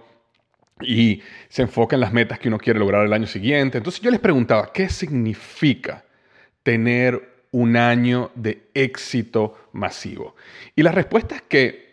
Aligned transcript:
y 0.80 1.20
se 1.48 1.62
enfoca 1.62 1.94
en 1.94 2.00
las 2.00 2.12
metas 2.12 2.38
que 2.38 2.48
uno 2.48 2.58
quiere 2.58 2.78
lograr 2.78 3.04
el 3.04 3.12
año 3.12 3.26
siguiente, 3.26 3.78
entonces 3.78 4.00
yo 4.00 4.10
les 4.10 4.20
preguntaba, 4.20 4.72
¿qué 4.72 4.88
significa 4.88 6.04
tener 6.62 7.44
un 7.50 7.76
año 7.76 8.30
de 8.34 8.70
éxito 8.74 9.68
masivo? 9.72 10.36
Y 10.74 10.82
la 10.82 10.92
respuesta 10.92 11.36
es 11.36 11.42
que 11.42 11.87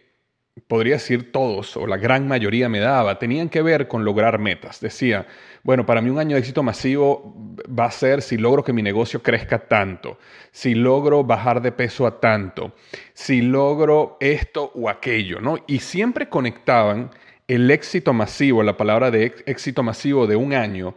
podría 0.68 0.94
decir 0.94 1.32
todos 1.32 1.76
o 1.76 1.86
la 1.86 1.98
gran 1.98 2.28
mayoría 2.28 2.70
me 2.70 2.80
daba, 2.80 3.20
tenían 3.20 3.50
que 3.50 3.62
ver 3.62 3.88
con 3.88 4.06
lograr 4.06 4.40
metas. 4.40 4.80
Decía, 4.80 5.28
bueno, 5.64 5.86
para 5.86 6.02
mí 6.02 6.10
un 6.10 6.20
año 6.20 6.36
de 6.36 6.40
éxito 6.40 6.64
masivo 6.64 7.36
va 7.68 7.86
a 7.86 7.92
ser 7.92 8.22
si 8.22 8.38
logro 8.38 8.64
que 8.64 8.74
mi 8.74 8.82
negocio 8.82 9.22
crezca 9.22 9.68
tanto, 9.68 10.18
si 10.52 10.74
logro 10.74 11.24
bajar 11.24 11.62
de 11.62 11.72
peso 11.72 12.08
a 12.08 12.20
tanto, 12.20 12.74
si 13.14 13.42
logro 13.42 14.18
esto 14.22 14.72
o 14.76 14.90
aquello, 14.90 15.42
¿no? 15.42 15.58
Y 15.68 15.80
siempre 15.80 16.30
conectaban 16.30 17.12
el 17.48 17.70
éxito 17.70 18.14
masivo, 18.14 18.64
la 18.64 18.78
palabra 18.78 19.12
de 19.12 19.36
éxito 19.46 19.84
masivo 19.84 20.26
de 20.26 20.36
un 20.36 20.54
año, 20.54 20.96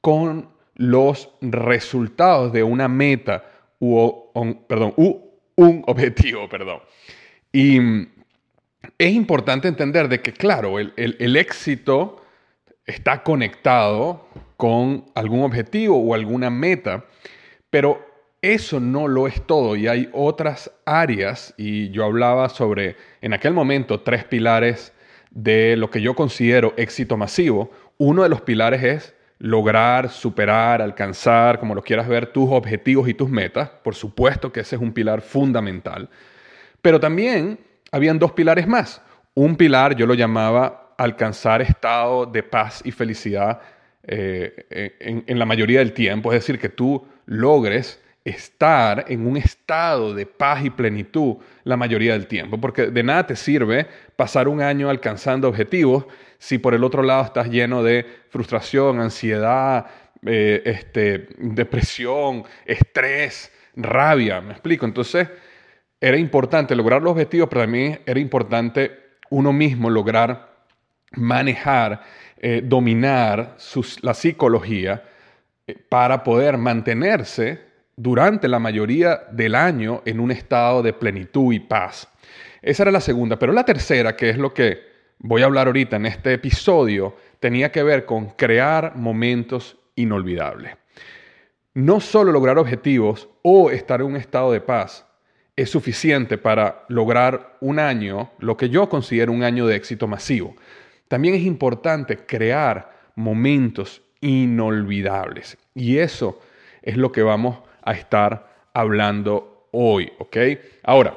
con 0.00 0.48
los 0.76 1.30
resultados 1.42 2.52
de 2.52 2.62
una 2.62 2.88
meta 2.88 3.44
u, 3.80 4.30
perdón, 4.66 4.94
un 4.96 5.82
objetivo, 5.86 6.48
perdón. 6.48 6.80
Y 7.52 7.78
es 8.98 9.12
importante 9.12 9.68
entender 9.68 10.08
de 10.08 10.20
que, 10.20 10.32
claro, 10.32 10.78
el, 10.78 11.36
éxito 11.36 12.22
está 12.86 13.22
conectado 13.22 14.26
con 14.56 15.06
algún 15.14 15.42
objetivo 15.42 15.96
o 15.98 16.14
alguna 16.14 16.50
meta, 16.50 17.04
pero 17.70 18.06
eso 18.42 18.80
no 18.80 19.06
lo 19.06 19.26
es 19.26 19.46
todo 19.46 19.76
y 19.76 19.86
hay 19.86 20.08
otras 20.12 20.70
áreas 20.86 21.54
y 21.58 21.90
yo 21.90 22.04
hablaba 22.04 22.48
sobre 22.48 22.96
en 23.20 23.34
aquel 23.34 23.52
momento 23.52 24.00
tres 24.00 24.24
pilares 24.24 24.92
de 25.30 25.76
lo 25.76 25.90
que 25.90 26.00
yo 26.00 26.14
considero 26.14 26.72
éxito 26.76 27.16
masivo. 27.16 27.70
Uno 27.98 28.22
de 28.22 28.30
los 28.30 28.40
pilares 28.40 28.82
es 28.82 29.14
lograr, 29.38 30.10
superar, 30.10 30.82
alcanzar, 30.82 31.60
como 31.60 31.74
lo 31.74 31.82
quieras 31.82 32.08
ver, 32.08 32.26
tus 32.32 32.50
objetivos 32.50 33.08
y 33.08 33.14
tus 33.14 33.28
metas. 33.28 33.70
Por 33.82 33.94
supuesto 33.94 34.52
que 34.52 34.60
ese 34.60 34.76
es 34.76 34.82
un 34.82 34.92
pilar 34.92 35.20
fundamental. 35.20 36.08
Pero 36.82 36.98
también 36.98 37.58
habían 37.92 38.18
dos 38.18 38.32
pilares 38.32 38.66
más. 38.66 39.02
Un 39.34 39.56
pilar 39.56 39.94
yo 39.96 40.06
lo 40.06 40.14
llamaba 40.14 40.94
alcanzar 40.98 41.62
estado 41.62 42.26
de 42.26 42.42
paz 42.42 42.82
y 42.84 42.90
felicidad 42.92 43.60
eh, 44.02 45.24
en, 45.26 45.38
la 45.38 45.46
mayoría 45.46 45.78
del 45.78 45.92
tiempo, 45.92 46.32
es 46.32 46.40
decir, 46.40 46.58
que 46.58 46.68
tú 46.68 47.06
logres 47.26 48.02
estar 48.24 49.06
en 49.08 49.26
un 49.26 49.36
estado 49.36 50.14
de 50.14 50.26
paz 50.26 50.64
y 50.64 50.70
plenitud 50.70 51.36
la 51.64 51.76
mayoría 51.76 52.12
del 52.12 52.26
tiempo, 52.26 52.60
porque 52.60 52.86
de 52.88 53.02
nada 53.02 53.26
te 53.26 53.36
sirve 53.36 53.86
pasar 54.16 54.48
un 54.48 54.60
año 54.60 54.90
alcanzando 54.90 55.48
objetivos 55.48 56.06
si 56.38 56.58
por 56.58 56.74
el 56.74 56.84
otro 56.84 57.02
lado 57.02 57.24
estás 57.24 57.48
lleno 57.48 57.82
de 57.82 58.06
frustración, 58.30 59.00
ansiedad, 59.00 59.86
eh, 60.26 60.62
este, 60.64 61.28
depresión, 61.38 62.44
estrés, 62.66 63.52
rabia, 63.74 64.40
me 64.40 64.52
explico. 64.52 64.84
Entonces, 64.84 65.28
era 66.00 66.16
importante 66.16 66.74
lograr 66.74 67.02
los 67.02 67.12
objetivos, 67.12 67.48
pero 67.50 67.62
también 67.62 68.00
era 68.06 68.18
importante 68.18 68.98
uno 69.28 69.52
mismo 69.52 69.90
lograr 69.90 70.50
manejar, 71.12 72.02
eh, 72.38 72.62
dominar 72.64 73.56
la 74.00 74.14
psicología 74.14 75.04
eh, 75.66 75.76
para 75.88 76.24
poder 76.24 76.56
mantenerse 76.56 77.60
durante 77.96 78.48
la 78.48 78.58
mayoría 78.58 79.24
del 79.30 79.54
año 79.54 80.02
en 80.06 80.20
un 80.20 80.30
estado 80.30 80.82
de 80.82 80.92
plenitud 80.92 81.52
y 81.52 81.60
paz. 81.60 82.08
Esa 82.62 82.84
era 82.84 82.92
la 82.92 83.00
segunda, 83.00 83.38
pero 83.38 83.52
la 83.52 83.64
tercera, 83.64 84.16
que 84.16 84.30
es 84.30 84.38
lo 84.38 84.54
que 84.54 84.80
voy 85.18 85.42
a 85.42 85.46
hablar 85.46 85.66
ahorita 85.66 85.96
en 85.96 86.06
este 86.06 86.32
episodio, 86.32 87.14
tenía 87.40 87.70
que 87.70 87.82
ver 87.82 88.06
con 88.06 88.30
crear 88.30 88.96
momentos 88.96 89.76
inolvidables. 89.96 90.76
No 91.74 92.00
solo 92.00 92.32
lograr 92.32 92.58
objetivos 92.58 93.28
o 93.42 93.70
estar 93.70 94.00
en 94.00 94.08
un 94.08 94.16
estado 94.16 94.52
de 94.52 94.60
paz, 94.60 95.06
es 95.60 95.70
suficiente 95.70 96.38
para 96.38 96.84
lograr 96.88 97.56
un 97.60 97.78
año, 97.78 98.30
lo 98.38 98.56
que 98.56 98.70
yo 98.70 98.88
considero 98.88 99.32
un 99.32 99.42
año 99.42 99.66
de 99.66 99.76
éxito 99.76 100.06
masivo. 100.06 100.54
también 101.08 101.34
es 101.34 101.42
importante 101.42 102.18
crear 102.18 102.92
momentos 103.16 104.00
inolvidables. 104.20 105.58
Y 105.74 105.98
eso 105.98 106.40
es 106.82 106.96
lo 106.96 107.10
que 107.10 107.22
vamos 107.22 107.58
a 107.82 107.92
estar 107.92 108.48
hablando 108.72 109.66
hoy, 109.72 110.12
¿ok? 110.18 110.36
Ahora, 110.84 111.16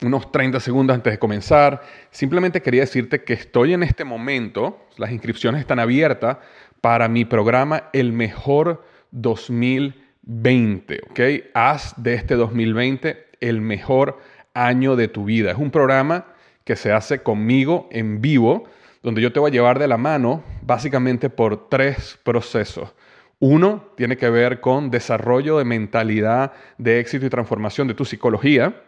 unos 0.00 0.32
30 0.32 0.58
segundos 0.60 0.94
antes 0.94 1.12
de 1.12 1.18
comenzar, 1.18 1.82
simplemente 2.10 2.62
quería 2.62 2.80
decirte 2.80 3.24
que 3.24 3.34
estoy 3.34 3.74
en 3.74 3.82
este 3.82 4.04
momento, 4.04 4.86
las 4.96 5.12
inscripciones 5.12 5.60
están 5.60 5.78
abiertas 5.78 6.38
para 6.80 7.08
mi 7.08 7.26
programa 7.26 7.90
El 7.92 8.12
Mejor 8.12 8.84
2020, 9.10 10.01
¿ok? 10.26 11.20
Haz 11.54 11.94
de 11.96 12.14
este 12.14 12.34
2020 12.34 13.26
el 13.40 13.60
mejor 13.60 14.18
año 14.54 14.96
de 14.96 15.08
tu 15.08 15.24
vida. 15.24 15.50
Es 15.50 15.58
un 15.58 15.70
programa 15.70 16.26
que 16.64 16.76
se 16.76 16.92
hace 16.92 17.22
conmigo 17.22 17.88
en 17.90 18.20
vivo, 18.20 18.64
donde 19.02 19.20
yo 19.20 19.32
te 19.32 19.40
voy 19.40 19.50
a 19.50 19.52
llevar 19.52 19.78
de 19.78 19.88
la 19.88 19.96
mano 19.96 20.44
básicamente 20.62 21.28
por 21.28 21.68
tres 21.68 22.18
procesos. 22.22 22.94
Uno 23.40 23.88
tiene 23.96 24.16
que 24.16 24.30
ver 24.30 24.60
con 24.60 24.90
desarrollo 24.90 25.58
de 25.58 25.64
mentalidad 25.64 26.52
de 26.78 27.00
éxito 27.00 27.26
y 27.26 27.30
transformación 27.30 27.88
de 27.88 27.94
tu 27.94 28.04
psicología. 28.04 28.80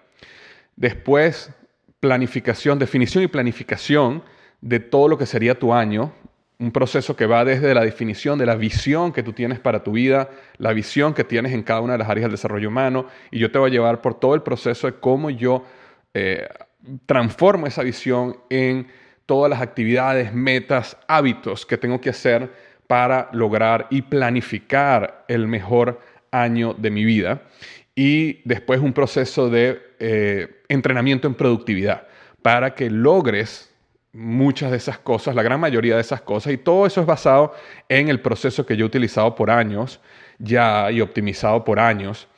Después, 0.77 1.51
planificación, 1.99 2.79
definición 2.79 3.25
y 3.25 3.27
planificación 3.27 4.23
de 4.61 4.79
todo 4.79 5.09
lo 5.09 5.19
que 5.19 5.27
sería 5.27 5.59
tu 5.59 5.75
año. 5.75 6.13
Un 6.65 6.73
proceso 6.73 7.15
que 7.15 7.27
va 7.27 7.45
desde 7.45 7.75
la 7.75 7.83
definición 7.83 8.39
de 8.39 8.47
la 8.47 8.57
visión 8.57 9.13
que 9.13 9.23
tú 9.23 9.35
tienes 9.35 9.61
para 9.61 9.85
tu 9.85 9.93
vida, 9.93 10.31
la 10.57 10.73
visión 10.73 11.13
que 11.13 11.23
tienes 11.23 11.53
en 11.53 11.63
cada 11.63 11.83
una 11.83 11.93
de 11.93 11.99
las 11.99 12.09
áreas 12.09 12.25
del 12.25 12.31
desarrollo 12.31 12.69
humano. 12.69 13.07
Y 13.31 13.39
yo 13.39 13.51
te 13.51 13.59
voy 13.59 13.69
a 13.69 13.73
llevar 13.73 14.01
por 14.01 14.19
todo 14.19 14.35
el 14.35 14.41
proceso 14.41 14.87
de 14.87 14.95
cómo 14.95 15.29
yo 15.29 15.63
eh, 16.15 16.49
transformo 17.05 17.67
esa 17.67 17.83
visión 17.83 18.39
en 18.49 18.89
todas 19.27 19.51
las 19.51 19.61
actividades, 19.61 20.33
metas, 20.33 20.97
hábitos 21.07 21.67
que 21.67 21.77
tengo 21.77 22.01
que 22.01 22.09
hacer 22.09 22.51
para 22.87 23.29
lograr 23.33 23.87
y 23.91 24.01
planificar 24.01 25.27
el 25.29 25.47
mejor 25.47 26.01
año 26.31 26.73
de 26.73 26.91
mi 26.91 27.05
vida. 27.05 27.43
Y 27.95 28.41
después 28.49 28.81
un 28.81 28.95
proceso 28.95 29.51
de 29.51 29.83
eh, 29.99 30.63
entrenamiento 30.69 31.29
en 31.29 31.35
productividad 31.35 32.07
para 32.41 32.75
que 32.75 32.89
logres 32.89 33.74
muchas 34.15 34.71
de 34.71 34.77
esas 34.77 34.99
cosas, 34.99 35.35
la 35.35 35.43
gran 35.43 35.61
mayoría 35.61 35.97
de 35.97 36.01
esas 36.01 36.23
cosas, 36.23 36.53
y 36.53 36.57
todo 36.57 36.87
eso 36.87 37.01
es 37.01 37.07
basado 37.07 37.53
en 37.89 38.09
el 38.09 38.21
proceso 38.21 38.65
que 38.65 38.77
yo 38.77 38.85
he 38.85 38.87
utilizado 38.87 39.35
por 39.35 39.51
años 39.51 40.01
ya 40.39 40.91
y 40.91 41.01
optimizado 41.01 41.65
por 41.65 41.81
años 41.81 42.29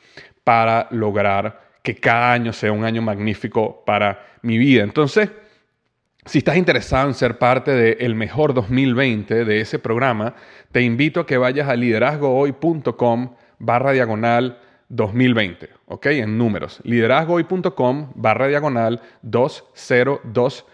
para 0.43 0.87
lograr 0.91 1.61
que 1.83 1.95
cada 1.95 2.33
año 2.33 2.51
sea 2.51 2.71
un 2.71 2.83
año 2.83 3.01
magnífico 3.01 3.83
para 3.85 4.25
mi 4.41 4.57
vida. 4.57 4.83
Entonces, 4.83 5.29
si 6.25 6.39
estás 6.39 6.57
interesado 6.57 7.07
en 7.07 7.13
ser 7.13 7.37
parte 7.37 7.71
del 7.71 8.15
mejor 8.15 8.53
2020 8.53 9.45
de 9.45 9.61
ese 9.61 9.79
programa, 9.79 10.35
te 10.71 10.81
invito 10.81 11.21
a 11.21 11.25
que 11.25 11.37
vayas 11.37 11.69
a 11.69 11.75
liderazgohoy.com 11.75 13.35
barra 13.59 13.91
diagonal 13.91 14.59
2020, 14.89 15.69
¿ok? 15.85 16.05
En 16.07 16.37
números. 16.37 16.81
liderazgohoy.com 16.83 18.11
barra 18.15 18.47
diagonal 18.47 19.01
2020 19.21 20.67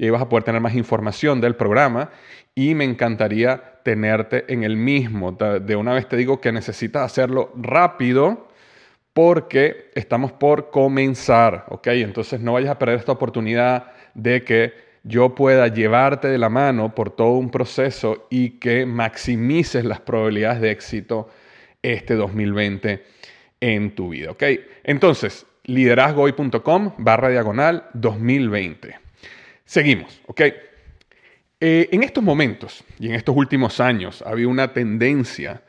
y 0.00 0.04
ahí 0.04 0.10
vas 0.10 0.22
a 0.22 0.30
poder 0.30 0.44
tener 0.44 0.62
más 0.62 0.74
información 0.74 1.42
del 1.42 1.56
programa 1.56 2.08
y 2.54 2.74
me 2.74 2.84
encantaría 2.84 3.82
tenerte 3.82 4.46
en 4.48 4.64
el 4.64 4.78
mismo. 4.78 5.32
De 5.32 5.76
una 5.76 5.92
vez 5.92 6.08
te 6.08 6.16
digo 6.16 6.40
que 6.40 6.52
necesitas 6.52 7.02
hacerlo 7.02 7.52
rápido 7.54 8.48
porque 9.12 9.90
estamos 9.94 10.32
por 10.32 10.70
comenzar, 10.70 11.66
¿ok? 11.68 11.88
Entonces 11.88 12.40
no 12.40 12.54
vayas 12.54 12.70
a 12.70 12.78
perder 12.78 12.98
esta 12.98 13.12
oportunidad 13.12 13.92
de 14.14 14.42
que 14.42 14.72
yo 15.02 15.34
pueda 15.34 15.68
llevarte 15.68 16.28
de 16.28 16.38
la 16.38 16.48
mano 16.48 16.94
por 16.94 17.10
todo 17.10 17.32
un 17.32 17.50
proceso 17.50 18.26
y 18.30 18.58
que 18.58 18.86
maximices 18.86 19.84
las 19.84 20.00
probabilidades 20.00 20.62
de 20.62 20.70
éxito 20.70 21.28
este 21.82 22.14
2020 22.14 23.04
en 23.60 23.94
tu 23.94 24.08
vida. 24.08 24.30
¿ok? 24.30 24.44
Entonces, 24.82 25.44
liderazgohoy.com 25.64 26.94
barra 26.96 27.28
diagonal 27.28 27.90
2020. 27.92 28.99
Seguimos, 29.70 30.20
¿ok? 30.26 30.40
Eh, 31.60 31.88
en 31.92 32.02
estos 32.02 32.24
momentos 32.24 32.82
y 32.98 33.06
en 33.06 33.14
estos 33.14 33.36
últimos 33.36 33.78
años 33.78 34.20
ha 34.20 34.30
habido 34.30 34.48
una 34.48 34.72
tendencia 34.72 35.62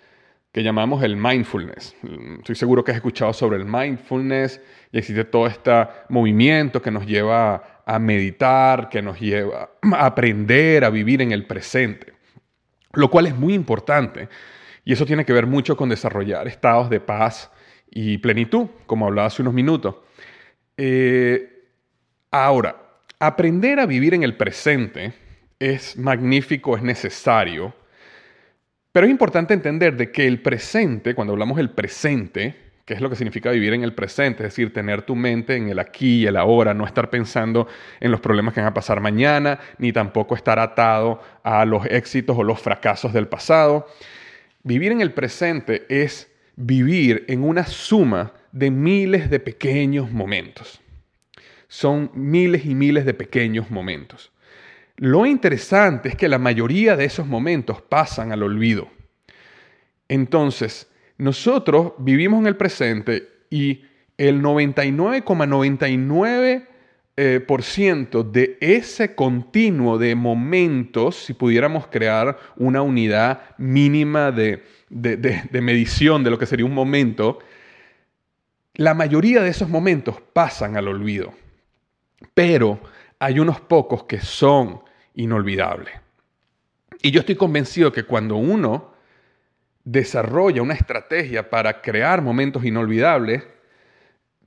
que 0.51 0.63
llamamos 0.63 1.03
el 1.03 1.15
mindfulness. 1.15 1.95
Estoy 2.39 2.56
seguro 2.56 2.83
que 2.83 2.89
has 2.89 2.98
escuchado 2.98 3.31
sobre 3.31 3.57
el 3.57 3.65
mindfulness 3.65 4.59
y 4.92 4.98
existe 4.98 5.24
todo 5.25 5.45
este 5.45 5.86
movimiento 6.09 6.81
que 6.81 6.89
nos 6.89 7.06
lleva 7.06 7.83
a 7.86 8.00
meditar, 8.00 8.89
que 8.89 9.03
nos 9.03 9.19
lleva 9.19 9.69
a 9.94 10.06
aprender 10.07 10.83
a 10.83 10.89
vivir 10.89 11.21
en 11.21 11.31
el 11.31 11.45
presente, 11.45 12.12
lo 12.94 13.07
cual 13.12 13.27
es 13.27 13.36
muy 13.36 13.54
importante 13.54 14.30
y 14.83 14.94
eso 14.94 15.06
tiene 15.06 15.25
que 15.25 15.33
ver 15.33 15.45
mucho 15.45 15.77
con 15.77 15.89
desarrollar 15.89 16.47
estados 16.47 16.89
de 16.89 17.01
paz 17.01 17.51
y 17.92 18.18
plenitud, 18.18 18.65
como 18.88 19.06
hablaba 19.06 19.27
hace 19.27 19.44
unos 19.44 19.54
minutos. 19.54 19.97
Eh, 20.75 21.68
ahora, 22.31 22.81
aprender 23.21 23.79
a 23.79 23.85
vivir 23.85 24.15
en 24.15 24.23
el 24.23 24.35
presente 24.35 25.13
es 25.59 25.95
magnífico, 25.95 26.75
es 26.75 26.81
necesario, 26.81 27.71
pero 28.91 29.06
es 29.06 29.12
importante 29.12 29.53
entender 29.53 29.95
de 29.95 30.12
que 30.12 30.25
el 30.25 30.41
presente, 30.41 31.13
cuando 31.13 31.33
hablamos 31.33 31.57
del 31.57 31.69
presente, 31.69 32.56
que 32.83 32.95
es 32.95 33.00
lo 33.00 33.12
que 33.12 33.15
significa 33.15 33.51
vivir 33.51 33.73
en 33.73 33.83
el 33.83 33.94
presente, 33.94 34.44
es 34.44 34.50
decir, 34.50 34.73
tener 34.73 35.03
tu 35.03 35.15
mente 35.15 35.56
en 35.56 35.69
el 35.69 35.77
aquí 35.77 36.23
y 36.23 36.25
el 36.25 36.35
ahora, 36.35 36.73
no 36.73 36.83
estar 36.83 37.12
pensando 37.12 37.68
en 38.00 38.09
los 38.09 38.19
problemas 38.21 38.56
que 38.56 38.59
van 38.59 38.69
a 38.69 38.73
pasar 38.73 39.00
mañana, 39.01 39.59
ni 39.77 39.94
tampoco 39.94 40.33
estar 40.33 40.57
atado 40.57 41.21
a 41.44 41.63
los 41.63 41.85
éxitos 41.85 42.35
o 42.35 42.44
los 42.44 42.59
fracasos 42.59 43.13
del 43.13 43.27
pasado. 43.27 43.88
Vivir 44.63 44.91
en 44.91 45.00
el 45.00 45.13
presente 45.13 45.85
es 45.89 46.27
vivir 46.56 47.23
en 47.27 47.44
una 47.44 47.68
suma 47.68 48.33
de 48.51 48.71
miles 48.71 49.29
de 49.29 49.39
pequeños 49.39 50.12
momentos. 50.12 50.81
Son 51.71 52.12
miles 52.13 52.65
y 52.65 52.75
miles 52.75 53.06
de 53.06 53.13
pequeños 53.13 53.71
momentos. 53.71 54.33
Lo 54.97 55.25
interesante 55.25 56.09
es 56.09 56.18
que 56.18 56.27
la 56.27 56.38
mayoría 56.38 56.97
de 56.97 57.06
esos 57.06 57.25
momentos 57.25 57.81
pasan 57.81 58.33
al 58.33 58.44
olvido. 58.44 58.89
Entonces, 60.09 60.91
nosotros 61.18 61.94
vivimos 61.97 62.41
en 62.41 62.47
el 62.47 62.57
presente 62.57 63.29
y 63.50 63.85
el 64.18 64.41
99,99% 64.41 66.65
eh, 67.15 67.45
de 68.33 68.57
ese 68.59 69.15
continuo 69.15 69.97
de 69.97 70.13
momentos, 70.15 71.15
si 71.15 71.33
pudiéramos 71.33 71.88
crear 71.88 72.38
una 72.57 72.81
unidad 72.81 73.44
mínima 73.57 74.33
de, 74.33 74.66
de 74.90 75.61
medición 75.61 76.25
de 76.25 76.31
lo 76.31 76.37
que 76.37 76.47
sería 76.47 76.66
un 76.66 76.73
momento, 76.73 77.40
la 78.73 78.94
mayoría 78.94 79.42
de 79.42 79.51
esos 79.51 79.69
momentos 79.69 80.19
pasan 80.33 80.75
al 80.75 80.90
olvido. 80.90 81.33
Pero 82.33 82.80
hay 83.19 83.40
unos 83.40 83.59
pocos 83.61 84.04
que 84.06 84.19
son 84.19 84.81
inolvidable. 85.16 85.92
Y 87.02 87.11
yo 87.11 87.21
estoy 87.21 87.35
convencido 87.35 87.92
que 87.92 88.04
cuando 88.04 88.35
uno 88.35 88.94
desarrolla 89.83 90.61
una 90.61 90.73
estrategia 90.73 91.50
para 91.50 91.81
crear 91.81 92.21
momentos 92.21 92.64
inolvidables, 92.64 93.44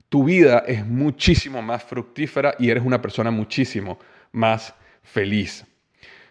tu 0.09 0.23
vida 0.23 0.63
es 0.67 0.85
muchísimo 0.85 1.61
más 1.61 1.83
fructífera 1.83 2.55
y 2.57 2.69
eres 2.69 2.85
una 2.85 3.01
persona 3.01 3.31
muchísimo 3.31 3.99
más 4.31 4.73
feliz. 5.03 5.65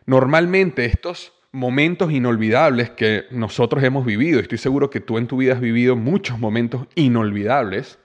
Normalmente 0.07 0.85
estos 0.87 1.33
momentos 1.53 2.11
inolvidables 2.11 2.91
que 2.91 3.25
nosotros 3.31 3.85
hemos 3.85 4.05
vivido, 4.05 4.41
estoy 4.41 4.59
seguro 4.59 4.91
que 4.91 5.01
tú 5.01 5.19
en 5.19 5.27
tu 5.27 5.37
vida 5.37 5.55
has 5.55 5.61
vivido 5.61 5.97
muchos 5.97 6.39
momentos 6.39 6.87
inolvidables, 6.95 7.99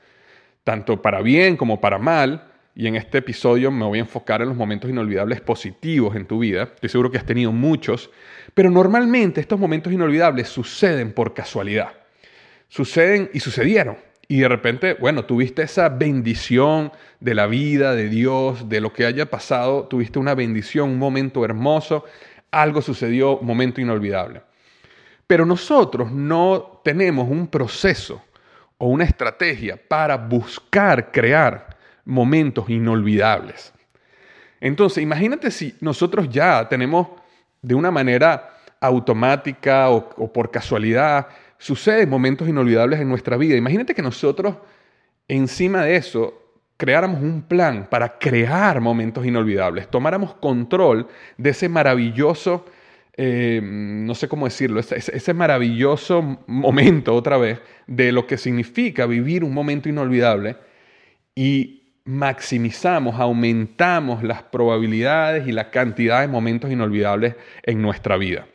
tanto 0.63 1.01
para 1.01 1.21
bien 1.21 1.57
como 1.57 1.81
para 1.81 1.97
mal, 1.97 2.48
y 2.79 2.87
en 2.87 2.95
este 2.95 3.17
episodio 3.17 3.71
me 3.71 3.83
voy 3.83 3.97
a 3.97 4.03
enfocar 4.03 4.41
en 4.41 4.47
los 4.47 4.55
momentos 4.55 4.89
inolvidables 4.89 5.41
positivos 5.41 6.15
en 6.15 6.25
tu 6.25 6.39
vida. 6.39 6.63
Estoy 6.63 6.87
seguro 6.87 7.11
que 7.11 7.17
has 7.17 7.25
tenido 7.25 7.51
muchos, 7.51 8.09
pero 8.53 8.71
normalmente 8.71 9.41
estos 9.41 9.59
momentos 9.59 9.91
inolvidables 9.91 10.47
suceden 10.47 11.11
por 11.11 11.33
casualidad. 11.33 11.89
Suceden 12.69 13.31
y 13.33 13.41
sucedieron. 13.41 13.97
Y 14.29 14.39
de 14.39 14.47
repente, 14.47 14.93
bueno, 14.93 15.25
tuviste 15.25 15.61
esa 15.61 15.89
bendición 15.89 16.93
de 17.19 17.35
la 17.35 17.47
vida, 17.47 17.95
de 17.95 18.07
Dios, 18.07 18.69
de 18.69 18.79
lo 18.79 18.93
que 18.93 19.05
haya 19.05 19.29
pasado, 19.29 19.83
tuviste 19.89 20.17
una 20.17 20.33
bendición, 20.33 20.91
un 20.91 20.99
momento 20.99 21.43
hermoso, 21.43 22.05
algo 22.49 22.81
sucedió, 22.81 23.39
momento 23.41 23.81
inolvidable. 23.81 24.41
Pero 25.27 25.45
nosotros 25.45 26.13
no 26.13 26.79
tenemos 26.85 27.27
un 27.27 27.47
proceso 27.47 28.23
o 28.77 28.87
una 28.87 29.03
estrategia 29.03 29.77
para 29.85 30.15
buscar 30.15 31.11
crear 31.11 31.77
momentos 32.09 32.69
inolvidables. 32.69 33.71
Entonces, 34.59 35.03
imagínate 35.03 35.51
si 35.51 35.75
nosotros 35.79 36.27
ya 36.29 36.67
tenemos 36.67 37.07
de 37.61 37.75
una 37.75 37.91
manera 37.91 38.57
automática 38.81 39.89
o, 39.89 40.33
por 40.33 40.51
casualidad, 40.51 41.27
suceden 41.57 42.09
momentos 42.09 42.47
inolvidables 42.47 42.99
en 42.99 43.09
nuestra 43.09 43.37
vida. 43.37 43.55
Imagínate 43.55 43.93
que 43.93 44.01
nosotros, 44.01 44.55
encima 45.27 45.83
de 45.83 45.95
eso, 45.97 46.33
creáramos 46.77 47.21
un 47.21 47.43
plan 47.43 47.87
para 47.89 48.17
crear 48.17 48.81
momentos 48.81 49.25
inolvidables, 49.25 49.89
tomáramos 49.89 50.33
control 50.35 51.07
de 51.37 51.49
ese 51.49 51.69
maravilloso, 51.69 52.65
eh, 53.17 53.59
no 53.61 54.15
sé 54.15 54.29
cómo 54.29 54.45
decirlo, 54.45 54.79
ese, 54.79 54.95
ese 54.97 55.33
maravilloso 55.33 56.39
momento 56.47 57.13
otra 57.13 57.37
vez 57.37 57.59
de 57.85 58.13
lo 58.13 58.25
que 58.25 58.37
significa 58.37 59.05
vivir 59.05 59.43
un 59.43 59.53
momento 59.53 59.89
inolvidable 59.89 60.55
y 61.35 61.78
maximizamos, 62.05 63.19
aumentamos 63.19 64.23
las 64.23 64.43
probabilidades 64.43 65.47
y 65.47 65.51
la 65.51 65.69
cantidad 65.69 66.21
de 66.21 66.27
momentos 66.27 66.71
inolvidables 66.71 67.35
en 67.63 67.81
nuestra 67.81 68.17
vida. 68.17 68.47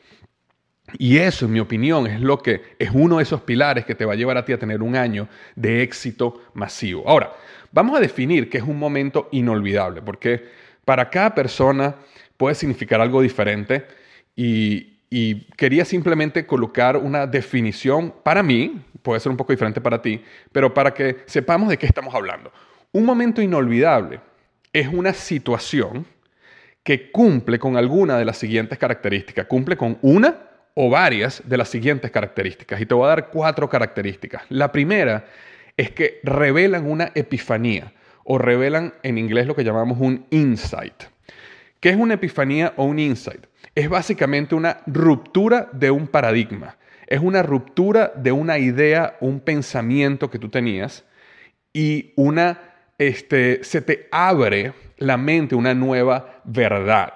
Y 0.98 1.18
eso, 1.18 1.46
en 1.46 1.52
mi 1.52 1.60
opinión, 1.60 2.06
es 2.06 2.20
lo 2.20 2.38
que 2.38 2.62
es 2.78 2.90
uno 2.92 3.16
de 3.16 3.22
esos 3.22 3.40
pilares 3.40 3.84
que 3.84 3.94
te 3.94 4.04
va 4.04 4.12
a 4.12 4.16
llevar 4.16 4.36
a 4.36 4.44
ti 4.44 4.52
a 4.52 4.58
tener 4.58 4.82
un 4.82 4.96
año 4.96 5.28
de 5.56 5.82
éxito 5.82 6.42
masivo. 6.54 7.04
Ahora, 7.06 7.32
vamos 7.72 7.96
a 7.96 8.00
definir 8.00 8.48
qué 8.48 8.58
es 8.58 8.64
un 8.64 8.78
momento 8.78 9.28
inolvidable, 9.32 10.02
porque 10.02 10.44
para 10.84 11.08
cada 11.10 11.34
persona 11.34 11.96
puede 12.36 12.54
significar 12.54 13.00
algo 13.00 13.22
diferente 13.22 13.86
y, 14.36 14.92
quería 15.56 15.84
simplemente 15.84 16.44
colocar 16.44 16.96
una 16.96 17.24
definición 17.24 18.12
para 18.24 18.42
mí, 18.42 18.82
puede 19.00 19.20
ser 19.20 19.30
un 19.30 19.36
poco 19.36 19.52
diferente 19.52 19.80
para 19.80 20.02
ti, 20.02 20.20
pero 20.50 20.74
para 20.74 20.92
que 20.92 21.18
sepamos 21.26 21.68
de 21.68 21.78
qué 21.78 21.86
estamos 21.86 22.12
hablando. 22.16 22.50
Un 22.94 23.04
momento 23.04 23.42
inolvidable 23.42 24.20
es 24.72 24.86
una 24.86 25.12
situación 25.14 26.06
que 26.84 27.10
cumple 27.10 27.58
con 27.58 27.76
alguna 27.76 28.16
de 28.16 28.24
las 28.24 28.38
siguientes 28.38 28.78
características. 28.78 29.46
Cumple 29.46 29.76
con 29.76 29.98
una 30.00 30.38
o 30.74 30.88
varias 30.88 31.42
de 31.44 31.56
las 31.56 31.68
siguientes 31.68 32.12
características. 32.12 32.80
Y 32.80 32.86
te 32.86 32.94
voy 32.94 33.06
a 33.06 33.08
dar 33.08 33.30
cuatro 33.30 33.68
características. 33.68 34.44
La 34.48 34.70
primera 34.70 35.24
es 35.76 35.90
que 35.90 36.20
revelan 36.22 36.88
una 36.88 37.10
epifanía 37.16 37.92
o 38.22 38.38
revelan 38.38 38.94
en 39.02 39.18
inglés 39.18 39.48
lo 39.48 39.56
que 39.56 39.64
llamamos 39.64 39.98
un 39.98 40.26
insight. 40.30 41.02
¿Qué 41.80 41.88
es 41.88 41.96
una 41.96 42.14
epifanía 42.14 42.74
o 42.76 42.84
un 42.84 43.00
insight? 43.00 43.44
Es 43.74 43.88
básicamente 43.88 44.54
una 44.54 44.78
ruptura 44.86 45.68
de 45.72 45.90
un 45.90 46.06
paradigma. 46.06 46.76
Es 47.08 47.18
una 47.18 47.42
ruptura 47.42 48.12
de 48.14 48.30
una 48.30 48.58
idea, 48.58 49.16
un 49.20 49.40
pensamiento 49.40 50.30
que 50.30 50.38
tú 50.38 50.48
tenías 50.48 51.04
y 51.72 52.12
una, 52.14 52.73
este, 52.98 53.64
se 53.64 53.80
te 53.82 54.08
abre 54.10 54.72
la 54.98 55.16
mente 55.16 55.54
una 55.54 55.74
nueva 55.74 56.40
verdad. 56.44 57.14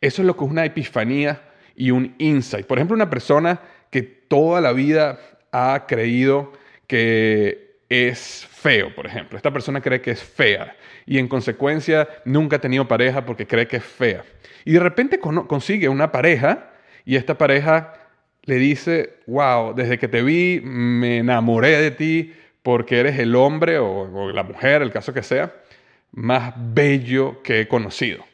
Eso 0.00 0.22
es 0.22 0.26
lo 0.26 0.36
que 0.36 0.44
es 0.44 0.50
una 0.50 0.64
epifanía 0.64 1.42
y 1.74 1.90
un 1.90 2.14
insight. 2.18 2.66
Por 2.66 2.78
ejemplo, 2.78 2.94
una 2.94 3.10
persona 3.10 3.60
que 3.90 4.02
toda 4.02 4.60
la 4.60 4.72
vida 4.72 5.18
ha 5.52 5.84
creído 5.86 6.52
que 6.86 7.78
es 7.88 8.46
feo, 8.50 8.94
por 8.94 9.06
ejemplo. 9.06 9.36
Esta 9.36 9.52
persona 9.52 9.80
cree 9.80 10.00
que 10.00 10.10
es 10.12 10.22
fea 10.22 10.76
y 11.06 11.18
en 11.18 11.28
consecuencia 11.28 12.08
nunca 12.24 12.56
ha 12.56 12.60
tenido 12.60 12.88
pareja 12.88 13.24
porque 13.24 13.46
cree 13.46 13.68
que 13.68 13.76
es 13.76 13.84
fea. 13.84 14.24
Y 14.64 14.72
de 14.72 14.80
repente 14.80 15.18
consigue 15.18 15.88
una 15.88 16.10
pareja 16.10 16.70
y 17.04 17.16
esta 17.16 17.36
pareja 17.36 17.94
le 18.44 18.56
dice, 18.56 19.18
wow, 19.26 19.74
desde 19.74 19.98
que 19.98 20.08
te 20.08 20.22
vi 20.22 20.60
me 20.62 21.18
enamoré 21.18 21.80
de 21.80 21.90
ti 21.90 22.32
porque 22.64 22.98
eres 22.98 23.18
el 23.18 23.36
hombre 23.36 23.78
o, 23.78 24.32
la 24.32 24.42
mujer, 24.42 24.80
el 24.80 24.90
caso 24.90 25.12
que 25.12 25.22
sea, 25.22 25.52
más 26.12 26.54
bello 26.56 27.42
que 27.42 27.60
he 27.60 27.68
conocido. 27.68 28.24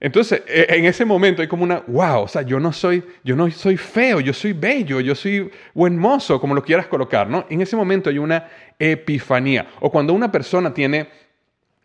Entonces, 0.00 0.42
e, 0.48 0.66
en 0.70 0.84
ese 0.84 1.04
momento 1.04 1.42
hay 1.42 1.48
como 1.48 1.62
una, 1.62 1.84
wow, 1.86 2.22
o 2.22 2.28
sea, 2.28 2.42
yo 2.42 2.58
no 2.58 2.72
soy, 2.72 3.04
yo 3.22 3.36
no 3.36 3.48
soy 3.52 3.76
feo, 3.76 4.18
yo 4.18 4.32
soy 4.32 4.52
bello, 4.52 5.00
yo 5.00 5.14
soy 5.14 5.48
buen 5.74 5.96
mozo, 5.96 6.40
como 6.40 6.56
lo 6.56 6.64
quieras 6.64 6.88
colocar, 6.88 7.30
¿no? 7.30 7.46
En 7.48 7.60
ese 7.60 7.76
momento 7.76 8.10
hay 8.10 8.18
una 8.18 8.48
epifanía. 8.80 9.68
O 9.78 9.92
cuando 9.92 10.12
una 10.12 10.32
persona 10.32 10.74
tiene 10.74 11.08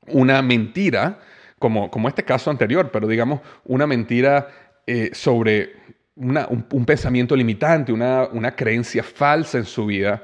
una 0.07 0.41
mentira, 0.41 1.19
como, 1.59 1.91
como 1.91 2.07
este 2.07 2.23
caso 2.23 2.49
anterior, 2.49 2.89
pero 2.91 3.07
digamos 3.07 3.41
una 3.65 3.85
mentira 3.85 4.47
eh, 4.87 5.11
sobre 5.13 5.73
un, 6.15 6.85
pensamiento 6.87 7.35
limitante, 7.35 7.93
una, 7.93 8.27
una 8.31 8.55
creencia 8.55 9.03
falsa 9.03 9.59
en 9.59 9.65
su 9.65 9.85
vida, 9.85 10.23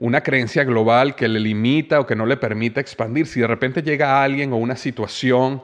una 0.00 0.22
creencia 0.22 0.64
global 0.64 1.14
que 1.14 1.28
le 1.28 1.38
limita 1.38 2.00
o 2.00 2.06
que 2.06 2.16
no 2.16 2.26
le 2.26 2.38
permite 2.38 2.80
expandir. 2.80 3.26
Si 3.26 3.40
de 3.40 3.46
repente 3.46 3.82
llega 3.82 4.22
alguien 4.22 4.52
o 4.52 4.56
una 4.56 4.74
situación 4.74 5.62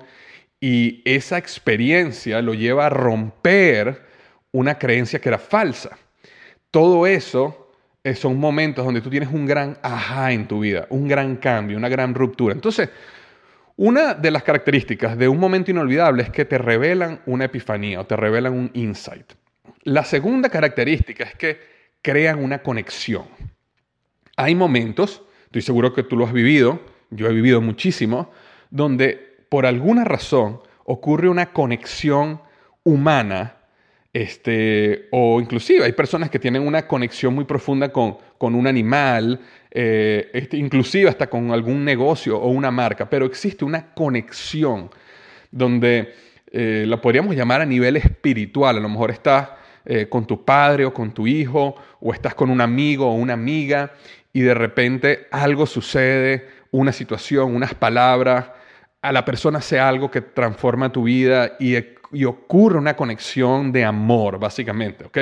y 0.60 1.02
esa 1.04 1.38
experiencia 1.38 2.42
lo 2.42 2.52
lleva 2.54 2.86
a 2.86 2.90
romper 2.90 4.04
una 4.52 4.78
creencia 4.78 5.20
que 5.20 5.30
era 5.30 5.38
falsa. 5.38 5.98
Todo 6.70 7.06
eso 7.06 7.72
eh, 8.04 8.14
son 8.14 8.38
momentos 8.38 8.84
donde 8.84 9.00
tú 9.00 9.08
tienes 9.08 9.30
un 9.30 9.46
gran 9.46 9.78
ajá 9.82 10.32
en 10.32 10.46
tu 10.46 10.60
vida, 10.60 10.86
un 10.90 11.08
gran 11.08 11.36
cambio, 11.36 11.78
una 11.78 11.88
gran 11.88 12.14
ruptura. 12.14 12.54
Entonces, 12.54 12.90
una 13.76 14.12
de 14.12 14.30
las 14.30 14.42
características 14.42 15.16
de 15.16 15.28
un 15.28 15.38
momento 15.38 15.70
inolvidable 15.70 16.22
es 16.22 16.30
que 16.30 16.44
te 16.44 16.58
revelan 16.58 17.20
una 17.24 17.46
epifanía 17.46 18.00
o 18.00 18.06
te 18.06 18.16
revelan 18.16 18.52
un 18.52 18.70
insight. 18.74 19.32
La 19.82 20.04
segunda 20.04 20.50
característica 20.50 21.24
es 21.24 21.34
que 21.36 21.58
crean 22.02 22.42
una 22.42 22.62
conexión. 22.62 23.24
Hay 24.36 24.54
momentos, 24.54 25.22
estoy 25.44 25.62
seguro 25.62 25.94
que 25.94 26.02
tú 26.02 26.16
lo 26.16 26.26
has 26.26 26.32
vivido, 26.32 26.80
yo 27.10 27.26
he 27.28 27.32
vivido 27.32 27.60
muchísimo, 27.62 28.30
donde 28.70 29.36
por 29.48 29.64
alguna 29.64 30.04
razón 30.04 30.60
ocurre 30.84 31.28
una 31.28 31.52
conexión 31.52 32.40
humana, 32.84 33.56
este, 34.12 35.08
o 35.10 35.40
inclusive 35.40 35.84
hay 35.84 35.92
personas 35.92 36.30
que 36.30 36.38
tienen 36.38 36.66
una 36.66 36.86
conexión 36.86 37.34
muy 37.34 37.44
profunda 37.44 37.90
con, 37.90 38.18
con 38.38 38.54
un 38.54 38.66
animal, 38.66 39.40
eh, 39.70 40.30
este, 40.32 40.56
inclusive 40.56 41.08
hasta 41.08 41.28
con 41.28 41.50
algún 41.50 41.84
negocio 41.84 42.38
o 42.38 42.48
una 42.48 42.70
marca, 42.70 43.08
pero 43.08 43.26
existe 43.26 43.64
una 43.64 43.94
conexión 43.94 44.90
donde 45.50 46.14
eh, 46.52 46.84
la 46.86 47.00
podríamos 47.00 47.34
llamar 47.34 47.60
a 47.60 47.66
nivel 47.66 47.96
espiritual, 47.96 48.76
a 48.76 48.80
lo 48.80 48.88
mejor 48.88 49.10
estás 49.10 49.48
eh, 49.84 50.08
con 50.08 50.26
tu 50.26 50.44
padre 50.44 50.84
o 50.84 50.92
con 50.92 51.12
tu 51.12 51.26
hijo, 51.26 51.76
o 52.00 52.12
estás 52.12 52.34
con 52.34 52.50
un 52.50 52.60
amigo 52.60 53.06
o 53.06 53.14
una 53.14 53.34
amiga, 53.34 53.92
y 54.36 54.42
de 54.42 54.52
repente 54.52 55.28
algo 55.30 55.64
sucede, 55.64 56.46
una 56.70 56.92
situación, 56.92 57.56
unas 57.56 57.72
palabras, 57.72 58.50
a 59.00 59.10
la 59.10 59.24
persona 59.24 59.62
sea 59.62 59.88
algo 59.88 60.10
que 60.10 60.20
transforma 60.20 60.92
tu 60.92 61.04
vida 61.04 61.56
y, 61.58 61.74
ocurre 62.26 62.76
una 62.76 62.96
conexión 62.96 63.72
de 63.72 63.82
amor, 63.82 64.38
básicamente, 64.38 65.06
¿ok? 65.06 65.18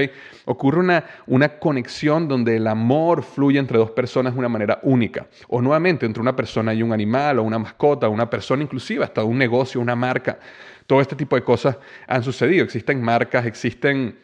Ocurre 0.47 0.81
una, 0.81 1.05
una 1.29 1.61
conexión 1.61 2.27
donde 2.27 2.57
el 2.57 2.67
amor 2.67 3.23
fluye 3.23 3.61
entre 3.61 3.79
dos 3.79 3.93
personas 3.93 4.33
de 4.33 4.41
una 4.41 4.49
manera 4.49 4.81
única. 4.83 5.29
O 5.47 5.63
nuevamente 5.63 6.07
entre 6.07 6.21
una 6.21 6.35
persona 6.35 6.75
y 6.75 6.83
un 6.83 6.93
animal, 6.93 7.39
o 7.39 7.45
una 7.45 7.61
mascota, 7.61 8.09
o 8.09 8.11
una 8.11 8.29
persona 8.29 8.65
inclusive, 8.65 9.05
hasta 9.05 9.23
un 9.23 9.39
negocio, 9.39 9.81
una 9.81 9.95
marca. 9.95 10.41
Todo 10.89 11.01
este 11.01 11.15
tipo 11.15 11.37
de 11.37 11.45
cosas 11.45 11.79
han 12.09 12.25
sucedido. 12.25 12.65
Existen 12.65 13.01
marcas, 13.01 13.47
existen 13.47 14.19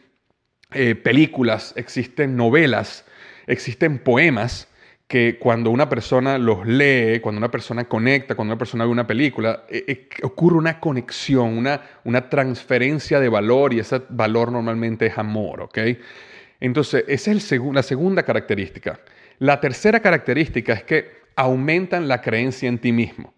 eh, 0.73 0.95
películas, 0.95 1.73
existen 1.77 2.35
novelas, 2.35 3.05
existen 3.47 3.97
poemas 3.97 4.67
que 5.11 5.37
cuando 5.37 5.71
una 5.71 5.89
persona 5.89 6.37
los 6.37 6.65
lee, 6.65 7.19
cuando 7.19 7.37
una 7.37 7.51
persona 7.51 7.83
conecta, 7.83 8.33
cuando 8.33 8.53
una 8.53 8.57
persona 8.57 8.85
ve 8.85 8.91
una 8.91 9.05
película, 9.05 9.65
eh, 9.67 9.83
eh, 9.85 10.07
ocurre 10.23 10.55
una 10.55 10.79
conexión, 10.79 11.57
una, 11.57 11.81
una 12.05 12.29
transferencia 12.29 13.19
de 13.19 13.27
valor 13.27 13.73
y 13.73 13.79
ese 13.79 14.03
valor 14.07 14.53
normalmente 14.53 15.07
es 15.07 15.17
amor, 15.17 15.63
¿ok? 15.63 15.79
Entonces, 16.61 17.03
esa 17.09 17.31
es 17.31 17.51
la 17.73 17.83
segunda 17.83 18.23
característica. 18.23 19.01
La 19.39 19.59
tercera 19.59 19.99
característica 19.99 20.71
es 20.71 20.83
que 20.85 21.11
aumentan 21.35 22.07
la 22.07 22.21
creencia 22.21 22.69
en 22.69 22.77
ti 22.77 22.93
mismo. 22.93 23.33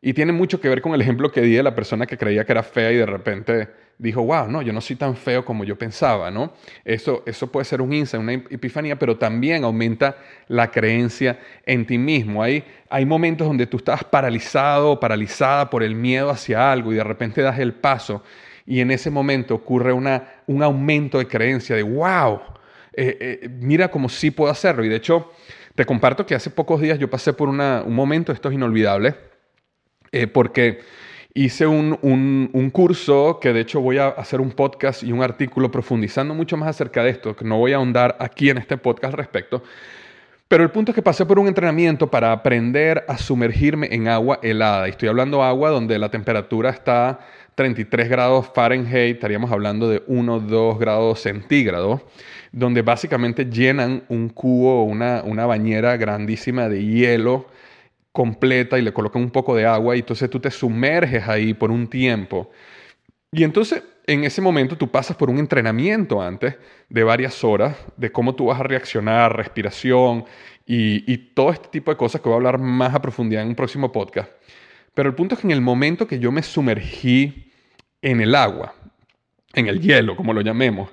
Y 0.00 0.12
tiene 0.12 0.30
mucho 0.30 0.60
que 0.60 0.68
ver 0.68 0.80
con 0.80 0.94
el 0.94 1.00
ejemplo 1.00 1.32
que 1.32 1.40
di 1.40 1.54
de 1.54 1.64
la 1.64 1.74
persona 1.74 2.06
que 2.06 2.16
creía 2.16 2.44
que 2.44 2.52
era 2.52 2.62
fea 2.62 2.92
y 2.92 2.96
de 2.98 3.06
repente 3.06 3.68
dijo, 3.98 4.22
wow, 4.22 4.48
no, 4.48 4.62
yo 4.62 4.72
no 4.72 4.80
soy 4.80 4.96
tan 4.96 5.16
feo 5.16 5.44
como 5.44 5.64
yo 5.64 5.76
pensaba, 5.76 6.30
¿no? 6.30 6.52
Eso, 6.84 7.22
eso 7.26 7.50
puede 7.50 7.64
ser 7.64 7.80
un 7.80 7.92
insight, 7.92 8.22
una 8.22 8.32
epifanía, 8.32 8.98
pero 8.98 9.16
también 9.16 9.64
aumenta 9.64 10.16
la 10.48 10.70
creencia 10.70 11.38
en 11.64 11.86
ti 11.86 11.98
mismo. 11.98 12.42
Hay, 12.42 12.64
hay 12.90 13.06
momentos 13.06 13.46
donde 13.46 13.66
tú 13.66 13.76
estás 13.78 14.04
paralizado 14.04 14.92
o 14.92 15.00
paralizada 15.00 15.70
por 15.70 15.82
el 15.82 15.94
miedo 15.94 16.30
hacia 16.30 16.72
algo 16.72 16.92
y 16.92 16.96
de 16.96 17.04
repente 17.04 17.42
das 17.42 17.58
el 17.58 17.74
paso 17.74 18.22
y 18.66 18.80
en 18.80 18.90
ese 18.90 19.10
momento 19.10 19.54
ocurre 19.54 19.92
una, 19.92 20.42
un 20.46 20.62
aumento 20.62 21.18
de 21.18 21.26
creencia 21.26 21.76
de, 21.76 21.82
wow, 21.82 22.40
eh, 22.92 23.40
eh, 23.42 23.48
mira 23.48 23.90
cómo 23.90 24.08
sí 24.08 24.30
puedo 24.30 24.50
hacerlo. 24.50 24.84
Y 24.84 24.88
de 24.88 24.96
hecho, 24.96 25.30
te 25.74 25.84
comparto 25.84 26.24
que 26.24 26.34
hace 26.34 26.50
pocos 26.50 26.80
días 26.80 26.98
yo 26.98 27.10
pasé 27.10 27.32
por 27.32 27.48
una, 27.48 27.82
un 27.84 27.94
momento, 27.94 28.32
esto 28.32 28.48
es 28.48 28.54
inolvidable, 28.54 29.16
eh, 30.12 30.26
porque 30.26 30.80
hice 31.34 31.66
un, 31.66 32.70
curso 32.72 33.38
que 33.40 33.52
de 33.52 33.60
hecho 33.60 33.80
voy 33.80 33.98
a 33.98 34.08
hacer 34.08 34.40
un 34.40 34.52
podcast 34.52 35.02
y 35.02 35.12
un 35.12 35.22
artículo 35.22 35.70
profundizando 35.70 36.32
mucho 36.32 36.56
más 36.56 36.68
acerca 36.68 37.02
de 37.02 37.10
esto, 37.10 37.34
que 37.34 37.44
no 37.44 37.58
voy 37.58 37.72
a 37.72 37.76
ahondar 37.76 38.16
aquí 38.20 38.50
en 38.50 38.58
este 38.58 38.76
podcast 38.76 39.12
al 39.12 39.18
respecto. 39.18 39.62
Pero 40.46 40.62
el 40.62 40.70
punto 40.70 40.92
es 40.92 40.94
que 40.94 41.02
pasé 41.02 41.26
por 41.26 41.38
un 41.38 41.48
entrenamiento 41.48 42.08
para 42.08 42.30
aprender 42.30 43.04
a 43.08 43.18
sumergirme 43.18 43.88
en 43.90 44.06
agua 44.06 44.38
helada. 44.42 44.86
Y 44.86 44.90
estoy 44.90 45.08
hablando 45.08 45.42
agua 45.42 45.70
donde 45.70 45.98
la 45.98 46.10
temperatura 46.10 46.70
está 46.70 47.18
33 47.56 48.08
grados 48.08 48.50
Fahrenheit, 48.54 49.16
estaríamos 49.16 49.50
hablando 49.50 49.88
de 49.88 50.02
1 50.06 50.40
2 50.40 50.78
grados 50.78 51.20
centígrados, 51.20 52.02
donde 52.52 52.82
básicamente 52.82 53.46
llenan 53.46 54.04
un 54.08 54.28
cubo, 54.28 54.84
una, 54.84 55.22
una 55.24 55.46
bañera 55.46 55.96
grandísima 55.96 56.68
de 56.68 56.84
hielo 56.84 57.46
completa 58.14 58.78
y 58.78 58.82
le 58.82 58.92
colocan 58.92 59.20
un 59.20 59.30
poco 59.32 59.56
de 59.56 59.66
agua 59.66 59.96
y 59.96 59.98
entonces 59.98 60.30
tú 60.30 60.38
te 60.38 60.52
sumerges 60.52 61.26
ahí 61.26 61.52
por 61.52 61.72
un 61.72 61.88
tiempo. 61.88 62.52
Y 63.32 63.42
entonces 63.42 63.82
en 64.06 64.22
ese 64.22 64.40
momento 64.40 64.78
tú 64.78 64.88
pasas 64.88 65.16
por 65.16 65.28
un 65.28 65.38
entrenamiento 65.38 66.22
antes 66.22 66.54
de 66.88 67.02
varias 67.02 67.42
horas 67.42 67.76
de 67.96 68.12
cómo 68.12 68.36
tú 68.36 68.46
vas 68.46 68.60
a 68.60 68.62
reaccionar, 68.62 69.36
respiración 69.36 70.26
y, 70.64 71.12
y 71.12 71.16
todo 71.34 71.50
este 71.50 71.68
tipo 71.70 71.90
de 71.90 71.96
cosas 71.96 72.20
que 72.20 72.28
voy 72.28 72.34
a 72.34 72.36
hablar 72.36 72.60
más 72.60 72.94
a 72.94 73.02
profundidad 73.02 73.42
en 73.42 73.48
un 73.48 73.56
próximo 73.56 73.90
podcast. 73.90 74.30
Pero 74.94 75.08
el 75.08 75.16
punto 75.16 75.34
es 75.34 75.40
que 75.40 75.48
en 75.48 75.50
el 75.50 75.60
momento 75.60 76.06
que 76.06 76.20
yo 76.20 76.30
me 76.30 76.44
sumergí 76.44 77.50
en 78.00 78.20
el 78.20 78.36
agua, 78.36 78.76
en 79.54 79.66
el 79.66 79.80
hielo, 79.80 80.14
como 80.14 80.32
lo 80.32 80.40
llamemos, 80.40 80.88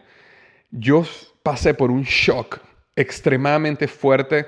yo 0.71 1.05
pasé 1.43 1.75
por 1.75 1.91
un 1.91 2.01
shock 2.01 2.61
extremadamente 2.95 3.87
fuerte 3.87 4.47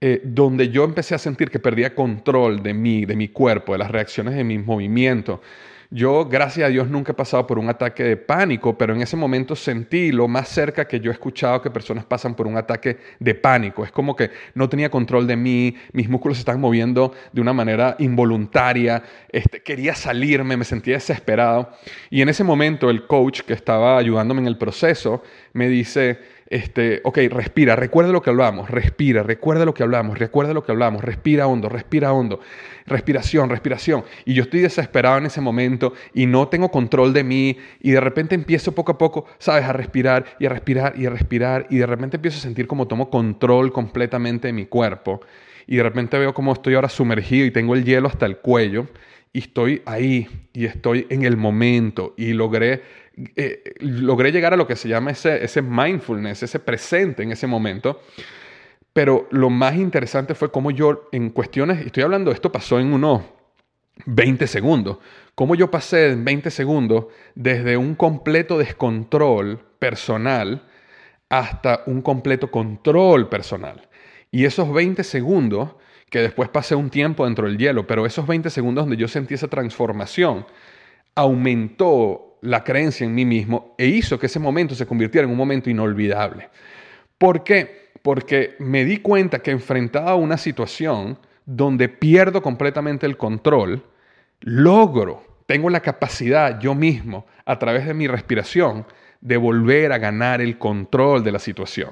eh, 0.00 0.20
donde 0.24 0.68
yo 0.68 0.84
empecé 0.84 1.14
a 1.14 1.18
sentir 1.18 1.50
que 1.50 1.58
perdía 1.58 1.94
control 1.94 2.62
de 2.62 2.74
mí, 2.74 3.06
de 3.06 3.16
mi 3.16 3.28
cuerpo, 3.28 3.72
de 3.72 3.78
las 3.78 3.90
reacciones 3.90 4.34
de 4.34 4.44
mis 4.44 4.64
movimientos. 4.64 5.40
Yo, 5.90 6.24
gracias 6.24 6.66
a 6.66 6.68
Dios, 6.68 6.88
nunca 6.88 7.12
he 7.12 7.14
pasado 7.14 7.46
por 7.46 7.60
un 7.60 7.68
ataque 7.68 8.02
de 8.02 8.16
pánico, 8.16 8.76
pero 8.76 8.92
en 8.92 9.02
ese 9.02 9.16
momento 9.16 9.54
sentí 9.54 10.10
lo 10.10 10.26
más 10.26 10.48
cerca 10.48 10.88
que 10.88 10.98
yo 10.98 11.10
he 11.10 11.14
escuchado 11.14 11.62
que 11.62 11.70
personas 11.70 12.04
pasan 12.04 12.34
por 12.34 12.48
un 12.48 12.56
ataque 12.56 12.98
de 13.20 13.34
pánico. 13.36 13.84
Es 13.84 13.92
como 13.92 14.16
que 14.16 14.30
no 14.54 14.68
tenía 14.68 14.90
control 14.90 15.28
de 15.28 15.36
mí, 15.36 15.76
mis 15.92 16.08
músculos 16.08 16.38
se 16.38 16.40
estaban 16.40 16.60
moviendo 16.60 17.14
de 17.32 17.40
una 17.40 17.52
manera 17.52 17.94
involuntaria, 18.00 19.02
este, 19.30 19.62
quería 19.62 19.94
salirme, 19.94 20.56
me 20.56 20.64
sentía 20.64 20.94
desesperado. 20.94 21.70
Y 22.10 22.20
en 22.20 22.28
ese 22.28 22.42
momento 22.42 22.90
el 22.90 23.06
coach 23.06 23.42
que 23.42 23.52
estaba 23.52 23.96
ayudándome 23.96 24.40
en 24.40 24.48
el 24.48 24.58
proceso 24.58 25.22
me 25.52 25.68
dice, 25.68 26.18
este, 26.48 27.00
ok, 27.02 27.18
respira, 27.30 27.74
recuerda 27.74 28.12
lo 28.12 28.22
que 28.22 28.30
hablamos, 28.30 28.70
respira, 28.70 29.22
recuerda 29.22 29.64
lo 29.64 29.74
que 29.74 29.82
hablamos, 29.82 30.18
recuerda 30.18 30.54
lo 30.54 30.64
que 30.64 30.72
hablamos, 30.72 31.02
respira 31.02 31.46
hondo, 31.46 31.68
respira 31.68 32.12
hondo, 32.12 32.40
respiración, 32.86 33.50
respiración. 33.50 34.04
Y 34.24 34.34
yo 34.34 34.44
estoy 34.44 34.60
desesperado 34.60 35.18
en 35.18 35.26
ese 35.26 35.40
momento 35.40 35.94
y 36.14 36.26
no 36.26 36.48
tengo 36.48 36.70
control 36.70 37.12
de 37.12 37.24
mí 37.24 37.58
y 37.80 37.90
de 37.90 38.00
repente 38.00 38.34
empiezo 38.34 38.72
poco 38.72 38.92
a 38.92 38.98
poco, 38.98 39.26
sabes, 39.38 39.64
a 39.64 39.72
respirar 39.72 40.24
y 40.38 40.46
a 40.46 40.50
respirar 40.50 40.94
y 40.96 41.06
a 41.06 41.10
respirar 41.10 41.66
y 41.68 41.78
de 41.78 41.86
repente 41.86 42.16
empiezo 42.16 42.38
a 42.38 42.42
sentir 42.42 42.66
como 42.66 42.86
tomo 42.86 43.10
control 43.10 43.72
completamente 43.72 44.48
de 44.48 44.52
mi 44.52 44.66
cuerpo. 44.66 45.20
Y 45.66 45.76
de 45.76 45.82
repente 45.82 46.16
veo 46.16 46.32
como 46.32 46.52
estoy 46.52 46.74
ahora 46.74 46.88
sumergido 46.88 47.44
y 47.44 47.50
tengo 47.50 47.74
el 47.74 47.84
hielo 47.84 48.06
hasta 48.06 48.24
el 48.24 48.36
cuello 48.36 48.86
y 49.36 49.40
estoy 49.40 49.82
ahí 49.84 50.48
y 50.54 50.64
estoy 50.64 51.06
en 51.10 51.22
el 51.26 51.36
momento 51.36 52.14
y 52.16 52.32
logré 52.32 52.82
eh, 53.36 53.74
logré 53.80 54.32
llegar 54.32 54.54
a 54.54 54.56
lo 54.56 54.66
que 54.66 54.76
se 54.76 54.88
llama 54.88 55.10
ese, 55.10 55.44
ese 55.44 55.60
mindfulness, 55.60 56.42
ese 56.42 56.58
presente 56.58 57.22
en 57.22 57.32
ese 57.32 57.46
momento. 57.46 58.00
Pero 58.94 59.28
lo 59.30 59.50
más 59.50 59.76
interesante 59.76 60.34
fue 60.34 60.50
cómo 60.50 60.70
yo, 60.70 61.10
en 61.12 61.28
cuestiones, 61.28 61.84
estoy 61.84 62.02
hablando, 62.02 62.30
esto 62.30 62.50
pasó 62.50 62.80
en 62.80 62.94
unos 62.94 63.24
20 64.06 64.46
segundos, 64.46 64.98
cómo 65.34 65.54
yo 65.54 65.70
pasé 65.70 66.12
en 66.12 66.24
20 66.24 66.50
segundos 66.50 67.08
desde 67.34 67.76
un 67.76 67.94
completo 67.94 68.56
descontrol 68.56 69.58
personal 69.78 70.62
hasta 71.28 71.82
un 71.84 72.00
completo 72.00 72.50
control 72.50 73.28
personal. 73.28 73.86
Y 74.30 74.46
esos 74.46 74.72
20 74.72 75.04
segundos, 75.04 75.74
que 76.16 76.22
después 76.22 76.48
pasé 76.48 76.74
un 76.74 76.88
tiempo 76.88 77.26
dentro 77.26 77.46
del 77.46 77.58
hielo, 77.58 77.86
pero 77.86 78.06
esos 78.06 78.26
20 78.26 78.48
segundos 78.48 78.84
donde 78.84 78.96
yo 78.96 79.06
sentí 79.06 79.34
esa 79.34 79.48
transformación, 79.48 80.46
aumentó 81.14 82.38
la 82.40 82.64
creencia 82.64 83.04
en 83.04 83.14
mí 83.14 83.26
mismo 83.26 83.74
e 83.76 83.84
hizo 83.84 84.18
que 84.18 84.24
ese 84.24 84.38
momento 84.38 84.74
se 84.74 84.86
convirtiera 84.86 85.26
en 85.26 85.30
un 85.30 85.36
momento 85.36 85.68
inolvidable. 85.68 86.48
¿Por 87.18 87.44
qué? 87.44 87.90
Porque 88.00 88.56
me 88.60 88.86
di 88.86 88.96
cuenta 88.96 89.40
que 89.40 89.50
enfrentaba 89.50 90.14
una 90.14 90.38
situación 90.38 91.18
donde 91.44 91.90
pierdo 91.90 92.40
completamente 92.40 93.04
el 93.04 93.18
control, 93.18 93.84
logro, 94.40 95.22
tengo 95.44 95.68
la 95.68 95.80
capacidad 95.80 96.58
yo 96.58 96.74
mismo, 96.74 97.26
a 97.44 97.58
través 97.58 97.84
de 97.84 97.92
mi 97.92 98.06
respiración, 98.06 98.86
de 99.20 99.36
volver 99.36 99.92
a 99.92 99.98
ganar 99.98 100.40
el 100.40 100.56
control 100.56 101.22
de 101.22 101.32
la 101.32 101.40
situación. 101.40 101.90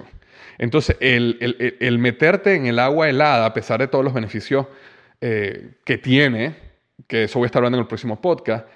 Entonces, 0.59 0.97
el, 1.01 1.99
meterte 1.99 2.55
en 2.55 2.67
el 2.67 2.79
agua 2.79 3.09
helada, 3.09 3.47
a 3.47 3.55
pesar 3.55 3.81
de 3.81 3.89
todos 3.89 4.05
los 4.05 4.15
beneficios 4.15 4.67
eh, 5.21 5.73
que 5.85 5.99
tiene, 5.99 6.55
que 7.07 7.25
eso 7.25 7.39
voy 7.39 7.47
a 7.47 7.49
estar 7.49 7.61
hablando 7.61 7.79
en 7.79 7.83
el 7.83 7.89
próximo 7.89 8.21
podcast, 8.21 8.67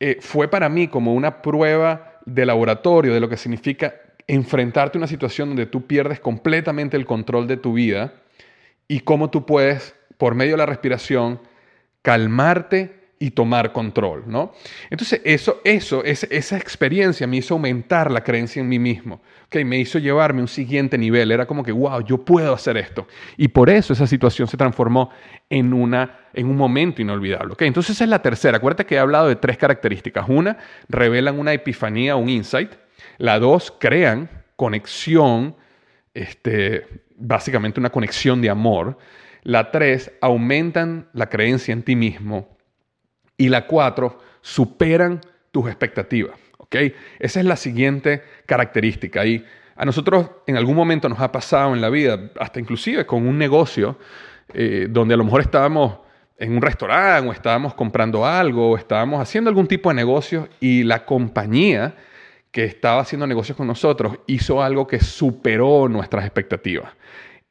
eh, 0.00 0.18
fue 0.20 0.48
para 0.48 0.68
mí 0.68 0.88
como 0.88 1.14
una 1.14 1.40
prueba 1.40 2.20
de 2.26 2.46
laboratorio 2.46 3.14
de 3.14 3.20
lo 3.20 3.28
que 3.28 3.36
significa 3.36 3.94
enfrentarte 4.26 4.98
a 4.98 5.00
una 5.00 5.06
situación 5.06 5.50
donde 5.50 5.66
tú 5.66 5.86
pierdes 5.86 6.20
completamente 6.20 6.96
el 6.96 7.06
control 7.06 7.46
de 7.46 7.56
tu 7.56 7.74
vida 7.74 8.14
y 8.88 9.00
cómo 9.00 9.30
tú 9.30 9.46
puedes, 9.46 9.94
por 10.18 10.34
medio 10.34 10.52
de 10.52 10.58
la 10.58 10.66
respiración, 10.66 11.40
calmarte 12.02 13.03
y 13.18 13.30
tomar 13.30 13.72
control, 13.72 14.24
¿no? 14.26 14.52
Entonces, 14.90 15.20
eso, 15.24 15.60
eso, 15.64 16.02
esa 16.04 16.56
experiencia 16.56 17.26
me 17.26 17.38
hizo 17.38 17.54
aumentar 17.54 18.10
la 18.10 18.22
creencia 18.22 18.60
en 18.60 18.68
mí 18.68 18.78
mismo, 18.78 19.22
¿okay? 19.46 19.64
me 19.64 19.78
hizo 19.78 19.98
llevarme 19.98 20.40
a 20.40 20.42
un 20.42 20.48
siguiente 20.48 20.98
nivel, 20.98 21.30
era 21.30 21.46
como 21.46 21.62
que, 21.62 21.72
wow, 21.72 22.00
yo 22.04 22.18
puedo 22.24 22.52
hacer 22.52 22.76
esto. 22.76 23.06
Y 23.36 23.48
por 23.48 23.70
eso 23.70 23.92
esa 23.92 24.06
situación 24.06 24.48
se 24.48 24.56
transformó 24.56 25.10
en, 25.48 25.72
una, 25.72 26.18
en 26.32 26.46
un 26.48 26.56
momento 26.56 27.02
inolvidable, 27.02 27.52
¿okay? 27.52 27.68
Entonces, 27.68 27.96
esa 27.96 28.04
es 28.04 28.10
la 28.10 28.20
tercera. 28.20 28.58
Acuérdate 28.58 28.84
que 28.84 28.96
he 28.96 28.98
hablado 28.98 29.28
de 29.28 29.36
tres 29.36 29.56
características. 29.56 30.26
Una, 30.28 30.58
revelan 30.88 31.38
una 31.38 31.52
epifanía, 31.52 32.16
un 32.16 32.28
insight. 32.28 32.72
La 33.18 33.38
dos, 33.38 33.72
crean 33.78 34.28
conexión, 34.56 35.56
este, 36.14 36.86
básicamente 37.16 37.78
una 37.78 37.90
conexión 37.90 38.42
de 38.42 38.50
amor. 38.50 38.98
La 39.44 39.70
tres, 39.70 40.12
aumentan 40.20 41.08
la 41.12 41.28
creencia 41.28 41.72
en 41.72 41.82
ti 41.82 41.94
mismo 41.96 42.53
y 43.44 43.48
la 43.50 43.66
cuatro, 43.66 44.18
superan 44.40 45.20
tus 45.50 45.66
expectativas. 45.66 46.38
¿ok? 46.58 46.76
Esa 47.18 47.40
es 47.40 47.46
la 47.46 47.56
siguiente 47.56 48.22
característica. 48.46 49.24
Y 49.26 49.44
a 49.76 49.84
nosotros 49.84 50.30
en 50.46 50.56
algún 50.56 50.76
momento 50.76 51.08
nos 51.08 51.20
ha 51.20 51.30
pasado 51.30 51.74
en 51.74 51.80
la 51.80 51.90
vida, 51.90 52.30
hasta 52.40 52.58
inclusive 52.58 53.04
con 53.06 53.26
un 53.26 53.36
negocio, 53.36 53.98
eh, 54.52 54.86
donde 54.88 55.14
a 55.14 55.16
lo 55.16 55.24
mejor 55.24 55.42
estábamos 55.42 55.98
en 56.38 56.56
un 56.56 56.62
restaurante 56.62 57.28
o 57.28 57.32
estábamos 57.32 57.74
comprando 57.74 58.24
algo 58.24 58.70
o 58.70 58.76
estábamos 58.76 59.20
haciendo 59.20 59.50
algún 59.50 59.66
tipo 59.66 59.90
de 59.90 59.94
negocio 59.94 60.48
y 60.58 60.82
la 60.82 61.04
compañía 61.04 61.94
que 62.50 62.64
estaba 62.64 63.00
haciendo 63.00 63.26
negocios 63.26 63.56
con 63.56 63.66
nosotros 63.66 64.18
hizo 64.26 64.62
algo 64.62 64.86
que 64.86 65.00
superó 65.00 65.88
nuestras 65.88 66.24
expectativas. 66.24 66.92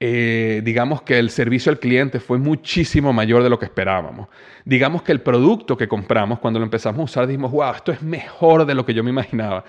Eh, 0.06 0.60
digamos 0.66 1.02
que 1.02 1.18
el 1.18 1.30
servicio 1.30 1.72
al 1.72 1.80
cliente 1.80 2.20
fue 2.20 2.38
muchísimo 2.38 3.14
mayor 3.14 3.42
de 3.42 3.50
lo 3.50 3.58
que 3.58 3.64
esperábamos. 3.64 4.28
Digamos 4.66 5.02
que 5.02 5.14
el 5.14 5.22
producto 5.22 5.78
que 5.78 5.88
compramos, 5.88 6.40
cuando 6.40 6.60
lo 6.60 6.66
empezamos 6.66 7.00
a 7.00 7.04
usar, 7.04 7.26
dijimos, 7.26 7.54
wow, 7.54 7.74
esto 7.74 7.94
es 7.94 8.02
mejor 8.02 8.66
de 8.66 8.76
lo 8.76 8.86
que 8.86 8.94
yo 8.94 9.02
me 9.02 9.12
imaginaba. 9.12 9.64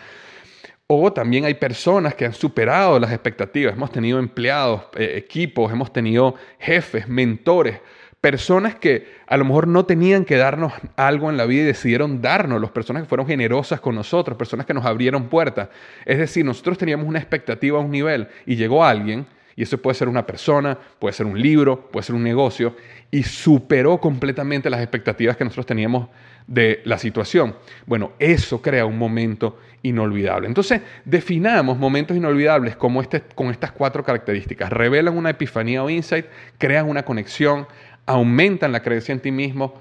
O 0.88 1.12
también 1.12 1.44
hay 1.44 1.54
personas 1.54 2.16
que 2.16 2.24
han 2.24 2.32
superado 2.32 2.98
las 2.98 3.12
expectativas. 3.12 3.74
Hemos 3.74 3.92
tenido 3.92 4.18
empleados, 4.18 4.86
eh, 4.96 5.12
equipos, 5.14 5.72
hemos 5.72 5.92
tenido 5.92 6.34
jefes, 6.58 7.06
mentores, 7.06 7.78
personas 8.20 8.74
que 8.74 9.06
a 9.28 9.36
lo 9.36 9.44
mejor 9.44 9.68
no 9.68 9.86
tenían 9.86 10.24
que 10.24 10.36
darnos 10.36 10.72
algo 10.96 11.30
en 11.30 11.36
la 11.36 11.46
vida 11.46 11.62
y 11.62 11.66
decidieron 11.66 12.20
darnos, 12.20 12.60
las 12.60 12.72
personas 12.72 13.04
que 13.04 13.08
fueron 13.08 13.28
generosas 13.28 13.80
con 13.80 13.94
nosotros, 13.94 14.36
personas 14.36 14.66
que 14.66 14.74
nos 14.74 14.84
abrieron 14.84 15.28
puertas. 15.28 15.68
Es 16.04 16.18
decir, 16.18 16.44
nosotros 16.44 16.76
teníamos 16.76 17.06
una 17.06 17.20
expectativa 17.20 17.78
a 17.78 17.82
un 17.82 17.92
nivel 17.92 18.26
y 18.46 18.56
llegó 18.56 18.84
alguien 18.84 19.26
y 19.56 19.62
eso 19.62 19.78
puede 19.78 19.94
ser 19.94 20.08
una 20.08 20.26
persona, 20.26 20.78
puede 20.98 21.12
ser 21.12 21.26
un 21.26 21.40
libro, 21.40 21.88
puede 21.90 22.04
ser 22.04 22.14
un 22.14 22.24
negocio, 22.24 22.76
y 23.10 23.22
superó 23.22 24.00
completamente 24.00 24.70
las 24.70 24.80
expectativas 24.80 25.36
que 25.36 25.44
nosotros 25.44 25.66
teníamos 25.66 26.08
de 26.46 26.82
la 26.84 26.98
situación. 26.98 27.54
Bueno, 27.86 28.12
eso 28.18 28.60
crea 28.60 28.84
un 28.84 28.98
momento 28.98 29.58
inolvidable. 29.82 30.48
Entonces, 30.48 30.80
definamos 31.04 31.78
momentos 31.78 32.16
inolvidables 32.16 32.76
como 32.76 33.00
este, 33.00 33.22
con 33.34 33.50
estas 33.50 33.72
cuatro 33.72 34.02
características. 34.02 34.70
Revelan 34.70 35.16
una 35.16 35.30
epifanía 35.30 35.82
o 35.82 35.90
insight, 35.90 36.26
crean 36.58 36.88
una 36.88 37.04
conexión, 37.04 37.66
aumentan 38.06 38.72
la 38.72 38.82
creencia 38.82 39.12
en 39.12 39.20
ti 39.20 39.30
mismo 39.30 39.74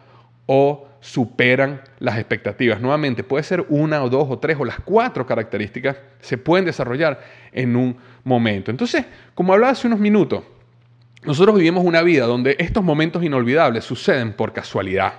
o 0.46 0.88
superan 1.00 1.82
las 2.00 2.18
expectativas. 2.18 2.80
Nuevamente, 2.80 3.24
puede 3.24 3.44
ser 3.44 3.66
una 3.70 4.04
o 4.04 4.10
dos 4.10 4.28
o 4.30 4.40
tres 4.40 4.58
o 4.60 4.66
las 4.66 4.80
cuatro 4.80 5.26
características 5.26 5.98
se 6.22 6.38
pueden 6.38 6.66
desarrollar 6.66 7.22
en 7.52 7.76
un 7.76 7.98
momento. 8.24 8.72
Entonces, 8.72 9.06
como 9.34 9.54
hablaba 9.54 9.74
hace 9.74 9.88
unos 9.88 10.00
minutos, 10.00 10.44
nosotros 11.24 11.56
vivimos 11.56 11.86
una 11.86 12.02
vida 12.02 12.26
donde 12.26 12.56
estos 12.60 12.84
momentos 12.84 13.24
inolvidables 13.24 13.84
suceden 13.84 14.34
por 14.34 14.54
casualidad. 14.54 15.14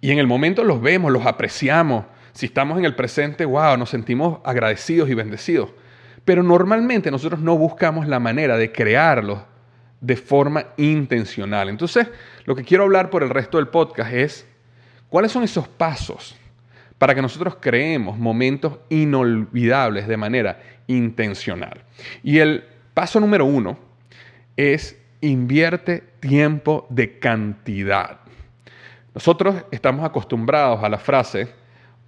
Y 0.00 0.10
en 0.10 0.18
el 0.18 0.26
momento 0.26 0.62
los 0.62 0.80
vemos, 0.80 1.10
los 1.10 1.26
apreciamos. 1.26 2.04
Si 2.32 2.46
estamos 2.46 2.78
en 2.78 2.84
el 2.84 2.94
presente, 2.94 3.44
wow, 3.44 3.76
nos 3.76 3.90
sentimos 3.90 4.38
agradecidos 4.44 5.10
y 5.10 5.14
bendecidos. 5.14 5.70
Pero 6.24 6.42
normalmente 6.42 7.10
nosotros 7.10 7.40
no 7.40 7.56
buscamos 7.56 8.06
la 8.06 8.20
manera 8.20 8.56
de 8.56 8.70
crearlos 8.70 9.40
de 10.00 10.16
forma 10.16 10.66
intencional. 10.76 11.68
Entonces, 11.68 12.06
lo 12.44 12.54
que 12.54 12.62
quiero 12.62 12.84
hablar 12.84 13.10
por 13.10 13.24
el 13.24 13.30
resto 13.30 13.56
del 13.56 13.68
podcast 13.68 14.12
es 14.12 14.46
cuáles 15.08 15.32
son 15.32 15.42
esos 15.42 15.66
pasos 15.66 16.36
para 16.98 17.14
que 17.14 17.22
nosotros 17.22 17.56
creemos 17.60 18.18
momentos 18.18 18.78
inolvidables 18.88 20.08
de 20.08 20.16
manera 20.16 20.60
intencional. 20.88 21.84
Y 22.22 22.38
el 22.38 22.64
paso 22.92 23.20
número 23.20 23.44
uno 23.44 23.78
es 24.56 25.00
invierte 25.20 26.02
tiempo 26.20 26.86
de 26.90 27.18
cantidad. 27.18 28.18
Nosotros 29.14 29.64
estamos 29.70 30.04
acostumbrados 30.04 30.82
a 30.82 30.88
la 30.88 30.98
frase, 30.98 31.48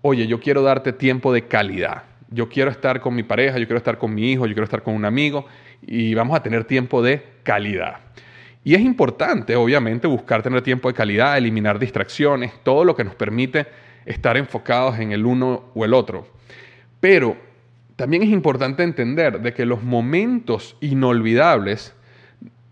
oye, 0.02 0.26
yo 0.26 0.40
quiero 0.40 0.62
darte 0.62 0.92
tiempo 0.92 1.32
de 1.32 1.46
calidad. 1.46 2.04
Yo 2.28 2.48
quiero 2.48 2.70
estar 2.70 3.00
con 3.00 3.14
mi 3.14 3.24
pareja, 3.24 3.58
yo 3.58 3.66
quiero 3.66 3.78
estar 3.78 3.98
con 3.98 4.14
mi 4.14 4.30
hijo, 4.30 4.46
yo 4.46 4.54
quiero 4.54 4.64
estar 4.64 4.82
con 4.82 4.94
un 4.94 5.04
amigo 5.04 5.46
y 5.82 6.14
vamos 6.14 6.36
a 6.36 6.42
tener 6.42 6.64
tiempo 6.64 7.02
de 7.02 7.24
calidad. 7.42 7.96
Y 8.62 8.74
es 8.74 8.80
importante, 8.82 9.56
obviamente, 9.56 10.06
buscar 10.06 10.42
tener 10.42 10.62
tiempo 10.62 10.88
de 10.88 10.94
calidad, 10.94 11.36
eliminar 11.36 11.78
distracciones, 11.78 12.52
todo 12.62 12.84
lo 12.84 12.94
que 12.94 13.04
nos 13.04 13.14
permite 13.14 13.66
estar 14.04 14.36
enfocados 14.36 14.98
en 14.98 15.12
el 15.12 15.26
uno 15.26 15.64
o 15.74 15.84
el 15.84 15.94
otro. 15.94 16.26
Pero 17.00 17.36
también 17.96 18.22
es 18.22 18.30
importante 18.30 18.82
entender 18.82 19.40
de 19.40 19.52
que 19.52 19.66
los 19.66 19.82
momentos 19.82 20.76
inolvidables 20.80 21.94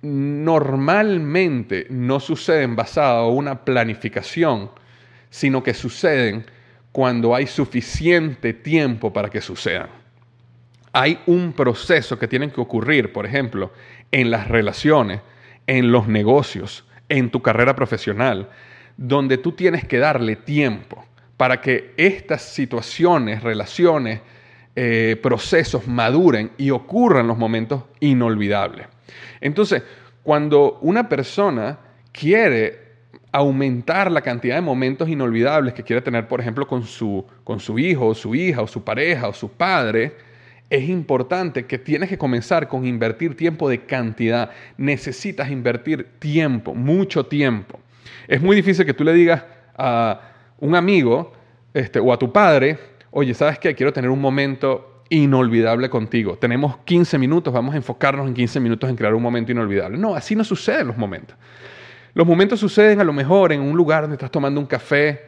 normalmente 0.00 1.86
no 1.90 2.20
suceden 2.20 2.76
basados 2.76 3.30
en 3.30 3.38
una 3.38 3.64
planificación, 3.64 4.70
sino 5.30 5.62
que 5.62 5.74
suceden 5.74 6.46
cuando 6.92 7.34
hay 7.34 7.46
suficiente 7.46 8.52
tiempo 8.52 9.12
para 9.12 9.28
que 9.28 9.40
sucedan. 9.40 9.88
Hay 10.92 11.18
un 11.26 11.52
proceso 11.52 12.18
que 12.18 12.28
tiene 12.28 12.50
que 12.50 12.60
ocurrir, 12.60 13.12
por 13.12 13.26
ejemplo, 13.26 13.72
en 14.10 14.30
las 14.30 14.48
relaciones, 14.48 15.20
en 15.66 15.92
los 15.92 16.08
negocios, 16.08 16.86
en 17.08 17.30
tu 17.30 17.42
carrera 17.42 17.76
profesional, 17.76 18.48
donde 18.96 19.36
tú 19.36 19.52
tienes 19.52 19.84
que 19.84 19.98
darle 19.98 20.36
tiempo 20.36 21.04
para 21.38 21.60
que 21.62 21.94
estas 21.96 22.42
situaciones, 22.42 23.42
relaciones, 23.42 24.20
eh, 24.74 25.16
procesos 25.22 25.86
maduren 25.86 26.50
y 26.58 26.70
ocurran 26.70 27.28
los 27.28 27.38
momentos 27.38 27.84
inolvidables. 28.00 28.88
Entonces, 29.40 29.82
cuando 30.24 30.78
una 30.82 31.08
persona 31.08 31.78
quiere 32.12 32.88
aumentar 33.30 34.10
la 34.10 34.20
cantidad 34.20 34.56
de 34.56 34.62
momentos 34.62 35.08
inolvidables 35.08 35.74
que 35.74 35.84
quiere 35.84 36.02
tener, 36.02 36.26
por 36.26 36.40
ejemplo, 36.40 36.66
con 36.66 36.82
su, 36.82 37.24
con 37.44 37.60
su 37.60 37.78
hijo, 37.78 38.08
o 38.08 38.14
su 38.16 38.34
hija, 38.34 38.60
o 38.60 38.66
su 38.66 38.82
pareja, 38.82 39.28
o 39.28 39.32
su 39.32 39.48
padre, 39.48 40.16
es 40.68 40.88
importante 40.88 41.66
que 41.66 41.78
tienes 41.78 42.08
que 42.08 42.18
comenzar 42.18 42.66
con 42.66 42.84
invertir 42.84 43.36
tiempo 43.36 43.68
de 43.68 43.82
cantidad. 43.82 44.50
Necesitas 44.76 45.50
invertir 45.50 46.08
tiempo, 46.18 46.74
mucho 46.74 47.26
tiempo. 47.26 47.78
Es 48.26 48.42
muy 48.42 48.56
difícil 48.56 48.84
que 48.84 48.92
tú 48.92 49.04
le 49.04 49.12
digas 49.12 49.44
a 49.76 50.20
un 50.60 50.74
amigo 50.74 51.32
este, 51.74 52.00
o 52.00 52.12
a 52.12 52.18
tu 52.18 52.32
padre, 52.32 52.78
oye, 53.10 53.34
¿sabes 53.34 53.58
qué? 53.58 53.74
Quiero 53.74 53.92
tener 53.92 54.10
un 54.10 54.20
momento 54.20 55.02
inolvidable 55.10 55.88
contigo. 55.88 56.36
Tenemos 56.36 56.78
15 56.84 57.18
minutos, 57.18 57.52
vamos 57.52 57.74
a 57.74 57.76
enfocarnos 57.78 58.26
en 58.26 58.34
15 58.34 58.60
minutos 58.60 58.90
en 58.90 58.96
crear 58.96 59.14
un 59.14 59.22
momento 59.22 59.52
inolvidable. 59.52 59.96
No, 59.96 60.14
así 60.14 60.34
no 60.34 60.44
suceden 60.44 60.88
los 60.88 60.96
momentos. 60.96 61.36
Los 62.14 62.26
momentos 62.26 62.60
suceden 62.60 63.00
a 63.00 63.04
lo 63.04 63.12
mejor 63.12 63.52
en 63.52 63.60
un 63.60 63.76
lugar 63.76 64.02
donde 64.02 64.14
estás 64.14 64.30
tomando 64.30 64.60
un 64.60 64.66
café 64.66 65.22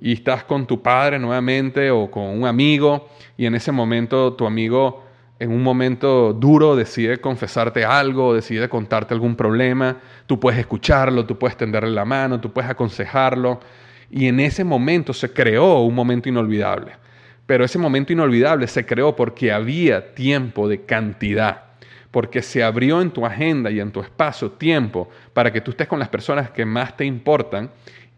y 0.00 0.12
estás 0.12 0.44
con 0.44 0.66
tu 0.66 0.82
padre 0.82 1.18
nuevamente 1.18 1.90
o 1.90 2.10
con 2.10 2.24
un 2.24 2.46
amigo 2.46 3.08
y 3.36 3.46
en 3.46 3.54
ese 3.54 3.72
momento 3.72 4.34
tu 4.34 4.46
amigo 4.46 5.04
en 5.40 5.50
un 5.52 5.62
momento 5.62 6.32
duro 6.32 6.74
decide 6.74 7.18
confesarte 7.18 7.84
algo, 7.84 8.34
decide 8.34 8.68
contarte 8.68 9.14
algún 9.14 9.36
problema, 9.36 9.96
tú 10.26 10.38
puedes 10.40 10.58
escucharlo, 10.58 11.24
tú 11.26 11.38
puedes 11.38 11.56
tenderle 11.56 11.90
la 11.90 12.04
mano, 12.04 12.40
tú 12.40 12.52
puedes 12.52 12.70
aconsejarlo 12.70 13.60
y 14.10 14.26
en 14.26 14.40
ese 14.40 14.64
momento 14.64 15.12
se 15.12 15.32
creó 15.32 15.80
un 15.80 15.94
momento 15.94 16.28
inolvidable. 16.28 16.92
Pero 17.46 17.64
ese 17.64 17.78
momento 17.78 18.12
inolvidable 18.12 18.66
se 18.66 18.84
creó 18.84 19.16
porque 19.16 19.52
había 19.52 20.14
tiempo 20.14 20.68
de 20.68 20.82
cantidad, 20.82 21.62
porque 22.10 22.42
se 22.42 22.62
abrió 22.62 23.00
en 23.00 23.10
tu 23.10 23.24
agenda 23.24 23.70
y 23.70 23.80
en 23.80 23.90
tu 23.90 24.00
espacio 24.00 24.50
tiempo 24.52 25.08
para 25.32 25.52
que 25.52 25.60
tú 25.60 25.70
estés 25.70 25.88
con 25.88 25.98
las 25.98 26.08
personas 26.08 26.50
que 26.50 26.64
más 26.64 26.96
te 26.96 27.04
importan 27.04 27.70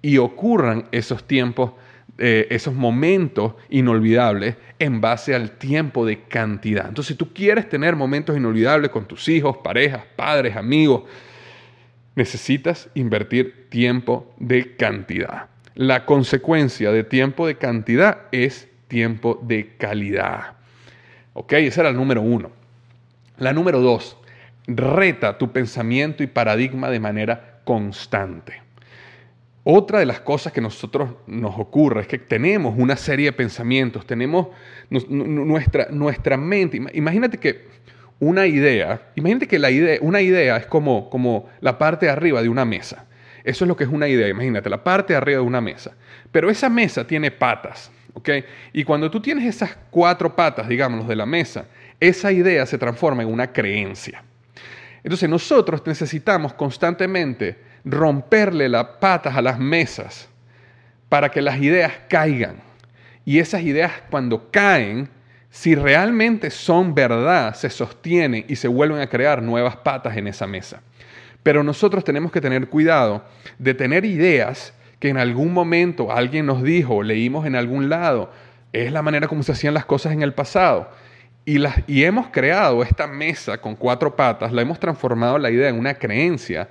y 0.03 0.19
ocurran 0.19 0.87
esos 0.91 1.25
tiempos, 1.25 1.73
eh, 2.19 2.47
esos 2.51 2.75
momentos 2.75 3.55
inolvidables 3.69 4.57
en 4.79 5.01
base 5.01 5.35
al 5.35 5.53
tiempo 5.53 6.07
de 6.07 6.23
cantidad. 6.23 6.89
Entonces, 6.89 7.15
si 7.15 7.15
tú 7.15 7.33
quieres 7.33 7.69
tener 7.69 7.95
momentos 7.97 8.37
inolvidables 8.37 8.91
con 8.91 9.07
tus 9.07 9.29
hijos, 9.29 9.59
parejas, 9.59 10.03
padres, 10.17 10.57
amigos, 10.57 11.03
necesitas 12.17 12.89
invertir 12.95 13.69
tiempo 13.69 14.35
de 14.39 14.75
cantidad. 14.77 15.51
La 15.81 16.05
consecuencia 16.05 16.93
de 16.93 17.05
tiempo 17.05 17.47
de 17.47 17.57
cantidad 17.57 18.25
es 18.33 18.69
tiempo 18.87 19.41
de 19.43 19.77
calidad. 19.79 20.59
¿Ok? 21.33 21.55
Esa 21.55 21.81
era 21.81 21.89
el 21.89 21.97
número 21.97 22.21
uno. 22.21 22.51
La 23.39 23.55
número 23.55 23.81
dos, 23.81 24.19
reta 24.67 25.39
tu 25.39 25.53
pensamiento 25.53 26.23
y 26.23 26.27
paradigma 26.27 26.91
de 26.91 27.01
manera 27.01 27.63
constante. 27.65 28.61
Otra 29.65 30.01
de 30.01 30.05
las 30.05 30.21
cosas 30.21 30.53
que 30.53 30.61
nosotros 30.61 31.13
nos 31.27 31.59
ocurre 31.59 32.03
es 32.03 32.07
que 32.07 32.19
tenemos 32.19 32.75
una 32.77 32.97
serie 32.97 33.25
de 33.25 33.33
pensamientos, 33.33 34.05
tenemos 34.05 34.49
nuestra, 34.91 35.87
nuestra 35.91 36.37
mente. 36.37 36.79
Imagínate 36.93 37.39
que 37.39 37.69
una 38.19 38.47
idea, 38.47 39.13
imagínate 39.15 39.49
que 39.49 39.59
la 39.59 39.71
idea, 39.71 39.99
una 40.03 40.21
idea 40.21 40.59
es 40.59 40.67
como, 40.67 41.09
como 41.09 41.49
la 41.63 41.79
parte 41.79 42.05
de 42.05 42.13
arriba 42.13 42.43
de 42.43 42.51
una 42.51 42.67
mesa. 42.67 43.07
Eso 43.45 43.65
es 43.65 43.69
lo 43.69 43.77
que 43.77 43.85
es 43.85 43.91
una 43.91 44.09
idea, 44.09 44.29
imagínate, 44.29 44.69
la 44.69 44.83
parte 44.83 45.15
arriba 45.15 45.41
de 45.41 45.47
una 45.47 45.61
mesa. 45.61 45.93
Pero 46.31 46.51
esa 46.51 46.69
mesa 46.69 47.07
tiene 47.07 47.31
patas, 47.31 47.91
¿ok? 48.15 48.29
Y 48.73 48.85
cuando 48.85 49.11
tú 49.11 49.21
tienes 49.21 49.45
esas 49.45 49.77
cuatro 49.91 50.35
patas, 50.35 50.69
digamos, 50.69 51.07
de 51.09 51.17
la 51.17 51.27
mesa, 51.27 51.67
esa 51.99 52.33
idea 52.33 52.67
se 52.67 52.79
transforma 52.79 53.23
en 53.23 53.29
una 53.29 53.53
creencia. 53.53 54.23
Entonces 55.03 55.29
nosotros 55.29 55.83
necesitamos 55.87 56.53
constantemente 56.55 57.59
romperle 57.85 58.69
las 58.69 58.85
patas 59.01 59.37
a 59.37 59.43
las 59.43 59.59
mesas 59.59 60.29
para 61.09 61.31
que 61.31 61.43
las 61.43 61.61
ideas 61.61 61.93
caigan. 62.09 62.57
Y 63.25 63.39
esas 63.39 63.63
ideas 63.63 63.93
cuando 64.11 64.51
caen, 64.51 65.09
si 65.51 65.75
realmente 65.75 66.51
son 66.51 66.95
verdad, 66.95 67.55
se 67.55 67.71
sostienen 67.71 68.45
y 68.49 68.57
se 68.57 68.69
vuelven 68.69 69.01
a 69.01 69.09
crear 69.09 69.43
nuevas 69.43 69.77
patas 69.77 70.17
en 70.17 70.27
esa 70.27 70.47
mesa. 70.47 70.83
Pero 71.43 71.63
nosotros 71.63 72.05
tenemos 72.05 72.33
que 72.33 72.41
tener 72.41 72.69
cuidado 72.69 73.25
de 73.59 73.75
tener 73.75 74.05
ideas 74.05 74.75
que 74.99 75.09
en 75.09 75.17
algún 75.17 75.53
momento 75.53 76.13
alguien 76.13 76.47
nos 76.47 76.63
dijo, 76.63 77.03
leímos 77.03 77.47
en 77.47 77.57
algún 77.57 77.89
lado, 77.89 78.31
es 78.73 78.93
la 78.93 79.03
manera 79.03 79.29
como 79.29 79.43
se 79.43 79.53
hacían 79.53 79.75
las 79.75 79.87
cosas 79.87 80.13
en 80.13 80.23
el 80.23 80.35
pasado. 80.35 80.91
Y, 81.47 81.59
las, 81.59 81.77
y 81.87 82.05
hemos 82.05 82.29
creado 82.29 82.83
esta 82.83 83.07
mesa 83.07 83.59
con 83.59 83.75
cuatro 83.75 84.15
patas, 84.15 84.53
la 84.53 84.61
hemos 84.63 84.79
transformado 84.79 85.39
la 85.39 85.51
idea 85.51 85.71
en 85.71 85.79
una 85.79 85.95
creencia 85.95 86.69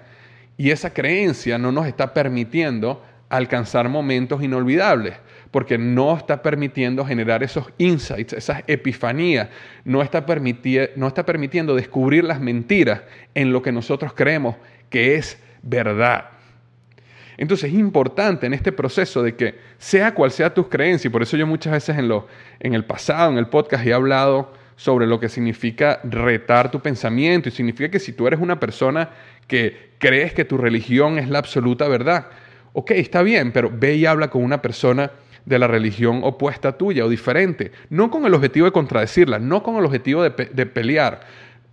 y 0.58 0.72
esa 0.72 0.94
creencia 0.94 1.58
no 1.58 1.72
nos 1.72 1.88
está 1.88 2.14
permitiendo 2.14 3.04
alcanzar 3.30 3.90
momentos 3.90 4.44
inolvidables, 4.44 5.16
porque 5.52 5.78
no 5.78 6.16
está 6.16 6.42
permitiendo 6.42 7.06
generar 7.06 7.44
esos 7.44 7.66
insights, 7.78 8.34
esas 8.34 8.64
epifanías, 8.68 9.50
no 9.84 10.02
está, 10.02 10.26
no 10.96 11.08
está 11.08 11.26
permitiendo 11.26 11.76
descubrir 11.76 12.24
las 12.24 12.40
mentiras 12.40 13.02
en 13.34 13.52
lo 13.52 13.62
que 13.62 13.72
nosotros 13.72 14.14
creemos 14.14 14.56
que 14.90 15.16
es 15.16 15.42
verdad. 15.64 16.30
Entonces 17.38 17.72
es 17.72 17.80
importante 17.80 18.46
en 18.48 18.54
este 18.54 18.72
proceso 18.72 19.24
de 19.24 19.36
que 19.36 19.56
sea 19.78 20.14
cual 20.14 20.30
sea 20.30 20.54
tus 20.54 20.68
creencias, 20.68 21.06
y 21.06 21.10
por 21.10 21.24
eso 21.24 21.38
yo 21.38 21.48
muchas 21.48 21.74
veces 21.74 21.98
en, 21.98 22.10
lo, 22.10 22.28
en 22.60 22.74
el 22.74 22.84
pasado, 22.86 23.32
en 23.32 23.38
el 23.38 23.48
podcast, 23.48 23.88
he 23.88 23.94
hablado 23.94 24.54
sobre 24.76 25.08
lo 25.08 25.20
que 25.20 25.30
significa 25.30 26.00
retar 26.04 26.70
tu 26.70 26.82
pensamiento 26.82 27.50
y 27.50 27.52
significa 27.52 27.90
que 27.90 28.00
si 28.00 28.14
tú 28.14 28.28
eres 28.28 28.40
una 28.40 28.60
persona 28.60 29.10
que 29.48 29.90
crees 29.98 30.34
que 30.34 30.46
tu 30.46 30.58
religión 30.58 31.18
es 31.18 31.30
la 31.30 31.40
absoluta 31.40 31.88
verdad. 31.88 32.28
Ok, 32.74 32.92
está 32.92 33.24
bien, 33.24 33.52
pero 33.52 33.72
ve 33.74 33.96
y 33.96 34.06
habla 34.06 34.30
con 34.30 34.44
una 34.44 34.62
persona 34.62 35.12
de 35.50 35.58
la 35.58 35.68
religión 35.68 36.22
opuesta 36.24 36.78
tuya 36.78 37.04
o 37.04 37.10
diferente. 37.10 37.72
No 37.90 38.12
con 38.12 38.24
el 38.26 38.36
objetivo 38.36 38.68
de 38.68 38.72
contradecirla, 38.72 39.40
no 39.40 39.64
con 39.64 39.78
el 39.78 39.86
objetivo 39.86 40.22
de, 40.22 40.32
pelear, 40.68 41.22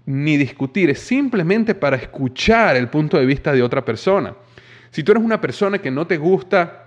ni 0.07 0.39
discutir, 0.39 0.89
es 0.89 1.01
simplemente 1.01 1.75
para 1.75 1.97
escuchar 1.97 2.77
el 2.77 2.89
punto 2.89 3.19
de 3.19 3.27
vista 3.27 3.53
de 3.53 3.63
otra 3.63 3.85
persona. 3.85 4.35
Si 4.91 5.03
tú 5.03 5.13
eres 5.13 5.23
una 5.23 5.43
persona 5.43 5.79
que 5.79 5.91
no 5.91 6.07
te 6.07 6.17
gusta 6.17 6.85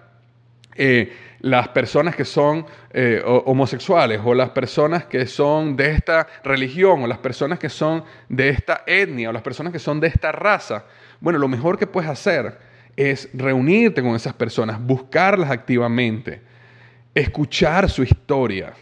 eh, 0.76 1.14
las 1.42 1.68
personas 1.68 2.16
que 2.16 2.26
son 2.26 2.66
eh, 2.92 3.22
homosexuales 3.24 4.20
o 4.24 4.34
las 4.34 4.50
personas 4.50 5.06
que 5.06 5.28
son 5.28 5.76
de 5.76 5.92
esta 5.92 6.26
religión 6.44 7.04
o 7.04 7.08
las 7.08 7.20
personas 7.20 7.60
que 7.60 7.70
son 7.70 8.04
de 8.30 8.50
esta 8.50 8.84
etnia 8.88 9.30
o 9.30 9.32
las 9.32 9.44
personas 9.44 9.72
que 9.72 9.80
son 9.80 10.00
de 10.00 10.08
esta 10.08 10.32
raza, 10.32 10.86
bueno, 11.20 11.38
lo 11.38 11.48
mejor 11.48 11.78
que 11.78 11.86
puedes 11.86 12.10
hacer 12.10 12.58
es 12.96 13.30
reunirte 13.34 14.02
con 14.02 14.16
esas 14.16 14.34
personas, 14.34 14.82
buscarlas 14.82 15.52
activamente, 15.52 16.49
escuchar 17.20 17.90
su 17.90 18.04
historia. 18.04 18.74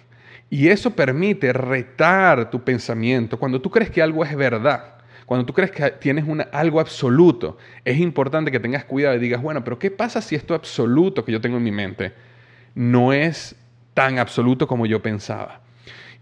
Y 0.50 0.70
eso 0.70 0.92
permite 0.92 1.52
retar 1.52 2.50
tu 2.50 2.64
pensamiento. 2.64 3.38
Cuando 3.38 3.62
tú 3.62 3.70
crees 3.70 3.90
que 3.90 4.02
algo 4.02 4.24
es 4.24 4.36
verdad, 4.36 4.96
cuando 5.26 5.46
tú 5.46 5.54
crees 5.54 5.72
que 5.72 5.92
tienes 5.92 6.24
algo 6.54 6.80
absoluto, 6.80 7.58
es 7.84 8.00
importante 8.00 8.50
que 8.50 8.62
tengas 8.62 8.86
cuidado 8.86 9.16
y 9.16 9.20
digas, 9.20 9.42
bueno, 9.42 9.64
pero 9.64 9.78
¿qué 9.78 9.92
pasa 9.92 10.22
si 10.22 10.36
esto 10.36 10.54
absoluto 10.54 11.26
que 11.26 11.34
yo 11.34 11.42
tengo 11.42 11.58
en 11.58 11.64
mi 11.64 11.72
mente 11.72 12.14
no 12.76 13.12
es 13.12 13.56
tan 13.94 14.20
absoluto 14.20 14.68
como 14.68 14.86
yo 14.86 15.02
pensaba? 15.02 15.60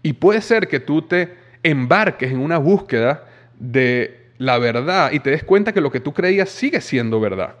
Y 0.02 0.14
puede 0.14 0.40
ser 0.40 0.66
que 0.66 0.80
tú 0.80 1.02
te 1.02 1.36
embarques 1.62 2.32
en 2.32 2.40
una 2.40 2.58
búsqueda 2.58 3.24
de 3.58 4.26
la 4.38 4.58
verdad 4.58 5.12
y 5.12 5.20
te 5.20 5.30
des 5.30 5.44
cuenta 5.44 5.72
que 5.72 5.80
lo 5.80 5.92
que 5.92 6.00
tú 6.00 6.12
creías 6.12 6.48
sigue 6.48 6.80
siendo 6.80 7.20
verdad. 7.20 7.54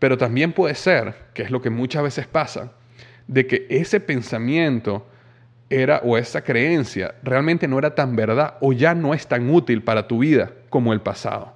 Pero 0.00 0.18
también 0.18 0.52
puede 0.52 0.74
ser, 0.74 1.14
que 1.32 1.42
es 1.42 1.50
lo 1.50 1.62
que 1.62 1.70
muchas 1.70 2.02
veces 2.02 2.26
pasa, 2.26 2.72
de 3.28 3.46
que 3.46 3.66
ese 3.70 4.00
pensamiento 4.00 5.06
era 5.70 6.00
o 6.02 6.16
esa 6.16 6.42
creencia 6.42 7.14
realmente 7.22 7.68
no 7.68 7.78
era 7.78 7.94
tan 7.94 8.16
verdad 8.16 8.54
o 8.60 8.72
ya 8.72 8.94
no 8.94 9.14
es 9.14 9.26
tan 9.26 9.50
útil 9.50 9.82
para 9.82 10.08
tu 10.08 10.18
vida 10.18 10.50
como 10.70 10.92
el 10.92 11.00
pasado. 11.00 11.52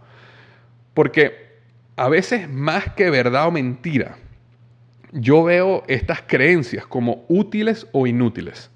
Porque 0.95 1.53
a 1.97 2.09
veces 2.09 2.49
más 2.49 2.93
que 2.93 3.11
verdad 3.11 3.49
o 3.49 3.51
mentira, 3.51 4.17
yo 5.13 5.45
veo 5.45 5.83
estas 5.89 6.23
creencias 6.23 6.87
como 6.87 7.25
útiles 7.29 7.87
o 7.93 8.07
inútiles. 8.07 8.71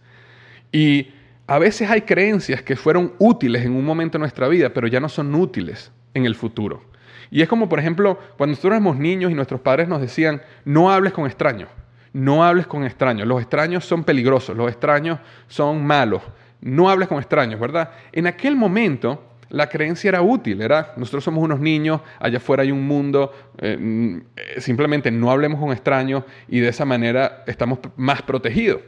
Y 0.72 1.12
a 1.46 1.58
veces 1.58 1.90
hay 1.90 2.02
creencias 2.02 2.62
que 2.62 2.76
fueron 2.76 3.12
útiles 3.18 3.64
en 3.64 3.72
un 3.72 3.84
momento 3.84 4.18
de 4.18 4.20
nuestra 4.20 4.48
vida, 4.48 4.70
pero 4.70 4.86
ya 4.86 5.00
no 5.00 5.08
son 5.08 5.34
útiles 5.34 5.92
en 6.14 6.26
el 6.26 6.34
futuro. 6.34 6.82
Y 7.30 7.42
es 7.42 7.48
como, 7.48 7.68
por 7.68 7.78
ejemplo, 7.78 8.18
cuando 8.36 8.52
nosotros 8.52 8.72
éramos 8.72 8.96
niños 8.98 9.30
y 9.30 9.34
nuestros 9.34 9.60
padres 9.60 9.88
nos 9.88 10.00
decían, 10.00 10.42
no 10.64 10.90
hables 10.90 11.12
con 11.12 11.26
extraños, 11.26 11.68
no 12.16 12.42
hables 12.42 12.66
con 12.66 12.82
extraños, 12.82 13.28
los 13.28 13.42
extraños 13.42 13.84
son 13.84 14.02
peligrosos, 14.02 14.56
los 14.56 14.70
extraños 14.70 15.18
son 15.48 15.84
malos, 15.84 16.22
no 16.62 16.88
hables 16.88 17.08
con 17.08 17.18
extraños, 17.18 17.60
¿verdad? 17.60 17.90
En 18.10 18.26
aquel 18.26 18.56
momento 18.56 19.22
la 19.50 19.68
creencia 19.68 20.08
era 20.08 20.22
útil, 20.22 20.62
era 20.62 20.94
nosotros 20.96 21.22
somos 21.22 21.44
unos 21.44 21.60
niños, 21.60 22.00
allá 22.18 22.38
afuera 22.38 22.62
hay 22.62 22.72
un 22.72 22.86
mundo, 22.86 23.32
eh, 23.58 23.76
mm, 23.78 24.60
simplemente 24.60 25.10
no 25.10 25.30
hablemos 25.30 25.60
con 25.60 25.72
extraños 25.72 26.24
y 26.48 26.60
de 26.60 26.68
esa 26.70 26.86
manera 26.86 27.44
estamos 27.46 27.80
más 27.96 28.22
protegidos. 28.22 28.80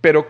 Pero, 0.00 0.26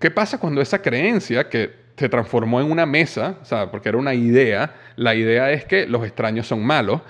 ¿qué 0.00 0.10
pasa 0.10 0.40
cuando 0.40 0.60
esa 0.60 0.82
creencia 0.82 1.48
que 1.48 1.84
se 1.96 2.08
transformó 2.08 2.60
en 2.60 2.72
una 2.72 2.86
mesa, 2.86 3.36
o 3.40 3.44
sea, 3.44 3.70
porque 3.70 3.88
era 3.88 3.98
una 3.98 4.14
idea, 4.14 4.74
la 4.96 5.14
idea 5.14 5.52
es 5.52 5.64
que 5.64 5.86
los 5.86 6.04
extraños 6.04 6.48
son 6.48 6.66
malos, 6.66 7.02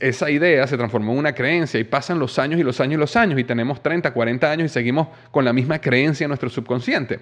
esa 0.00 0.30
idea 0.30 0.66
se 0.66 0.76
transformó 0.76 1.12
en 1.12 1.18
una 1.18 1.34
creencia 1.34 1.78
y 1.78 1.84
pasan 1.84 2.18
los 2.18 2.38
años 2.38 2.58
y 2.58 2.64
los 2.64 2.80
años 2.80 2.94
y 2.94 3.00
los 3.00 3.14
años 3.16 3.38
y 3.38 3.44
tenemos 3.44 3.82
30, 3.82 4.12
40 4.12 4.50
años 4.50 4.66
y 4.66 4.68
seguimos 4.68 5.08
con 5.30 5.44
la 5.44 5.52
misma 5.52 5.80
creencia 5.80 6.24
en 6.24 6.28
nuestro 6.28 6.50
subconsciente 6.50 7.20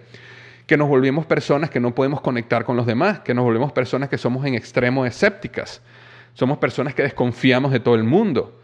que 0.70 0.76
nos 0.76 0.88
volvemos 0.88 1.26
personas 1.26 1.68
que 1.68 1.81
no 1.81 1.96
podemos 1.96 2.20
conectar 2.20 2.64
con 2.64 2.76
los 2.76 2.87
demás, 2.87 3.18
que 3.20 3.35
nos 3.35 3.42
volvemos 3.42 3.72
personas 3.72 4.09
que 4.09 4.16
somos 4.16 4.46
en 4.46 4.55
extremo 4.55 5.05
escépticas, 5.05 5.83
somos 6.33 6.59
personas 6.59 6.94
que 6.94 7.03
desconfiamos 7.03 7.72
de 7.72 7.81
todo 7.81 7.96
el 7.96 8.05
mundo. 8.05 8.57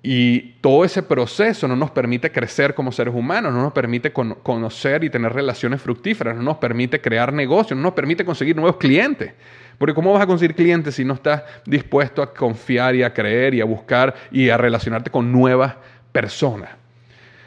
Y 0.00 0.52
todo 0.60 0.84
ese 0.84 1.02
proceso 1.02 1.66
no 1.66 1.74
nos 1.74 1.90
permite 1.90 2.30
crecer 2.30 2.72
como 2.72 2.92
seres 2.92 3.12
humanos, 3.12 3.52
no 3.52 3.62
nos 3.62 3.72
permite 3.72 4.12
conocer 4.12 5.02
y 5.02 5.10
tener 5.10 5.32
relaciones 5.32 5.82
fructíferas, 5.82 6.36
no 6.36 6.42
nos 6.42 6.58
permite 6.58 7.00
crear 7.00 7.32
negocios, 7.32 7.76
no 7.76 7.82
nos 7.82 7.94
permite 7.94 8.24
conseguir 8.24 8.54
nuevos 8.54 8.76
clientes. 8.76 9.32
Porque 9.78 9.94
¿cómo 9.94 10.12
vas 10.12 10.22
a 10.22 10.26
conseguir 10.26 10.54
clientes 10.54 10.94
si 10.94 11.04
no 11.04 11.14
estás 11.14 11.42
dispuesto 11.66 12.22
a 12.22 12.32
confiar 12.32 12.94
y 12.94 13.02
a 13.02 13.12
creer 13.12 13.54
y 13.54 13.60
a 13.60 13.64
buscar 13.64 14.14
y 14.30 14.48
a 14.48 14.56
relacionarte 14.56 15.10
con 15.10 15.32
nuevas 15.32 15.74
personas? 16.12 16.70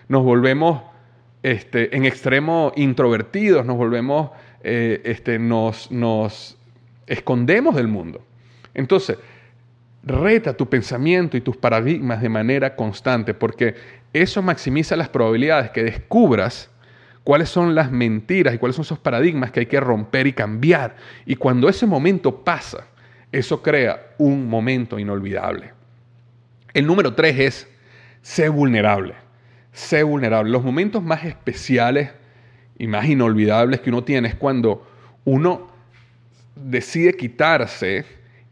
Nos 0.07 0.23
volvemos 0.23 0.81
este, 1.43 1.95
en 1.95 2.05
extremo 2.05 2.71
introvertidos, 2.75 3.65
nos 3.65 3.77
volvemos, 3.77 4.31
eh, 4.63 5.01
este, 5.05 5.39
nos, 5.39 5.91
nos 5.91 6.57
escondemos 7.05 7.75
del 7.75 7.87
mundo. 7.87 8.21
Entonces, 8.73 9.17
reta 10.03 10.55
tu 10.55 10.67
pensamiento 10.69 11.37
y 11.37 11.41
tus 11.41 11.57
paradigmas 11.57 12.21
de 12.21 12.29
manera 12.29 12.75
constante, 12.75 13.33
porque 13.33 13.75
eso 14.13 14.41
maximiza 14.41 14.95
las 14.95 15.09
probabilidades 15.09 15.71
que 15.71 15.83
descubras 15.83 16.69
cuáles 17.27 17.49
son 17.49 17.75
las 17.75 17.91
mentiras 17.91 18.55
y 18.55 18.57
cuáles 18.57 18.77
son 18.77 18.83
esos 18.83 18.99
paradigmas 18.99 19.51
que 19.51 19.59
hay 19.59 19.65
que 19.65 19.79
romper 19.79 20.27
y 20.27 20.33
cambiar. 20.33 20.95
Y 21.25 21.35
cuando 21.35 21.67
ese 21.67 21.85
momento 21.85 22.43
pasa, 22.43 22.87
eso 23.31 23.61
crea 23.61 24.13
un 24.17 24.47
momento 24.49 24.97
inolvidable. 24.97 25.73
El 26.73 26.87
número 26.87 27.13
tres 27.13 27.37
es, 27.39 27.67
sé 28.21 28.47
vulnerable 28.49 29.15
sé 29.77 30.01
vulnerable. 30.01 30.51
Los 30.51 30.63
momentos 30.63 31.03
más 31.03 31.23
especiales 31.23 32.09
y 32.79 32.87
más 32.87 33.05
inolvidables 33.05 33.79
que 33.79 33.89
uno 33.91 34.03
tiene 34.03 34.29
es 34.29 34.35
cuando 34.35 34.87
uno 35.23 35.71
decide 36.55 37.13
quitarse 37.13 38.03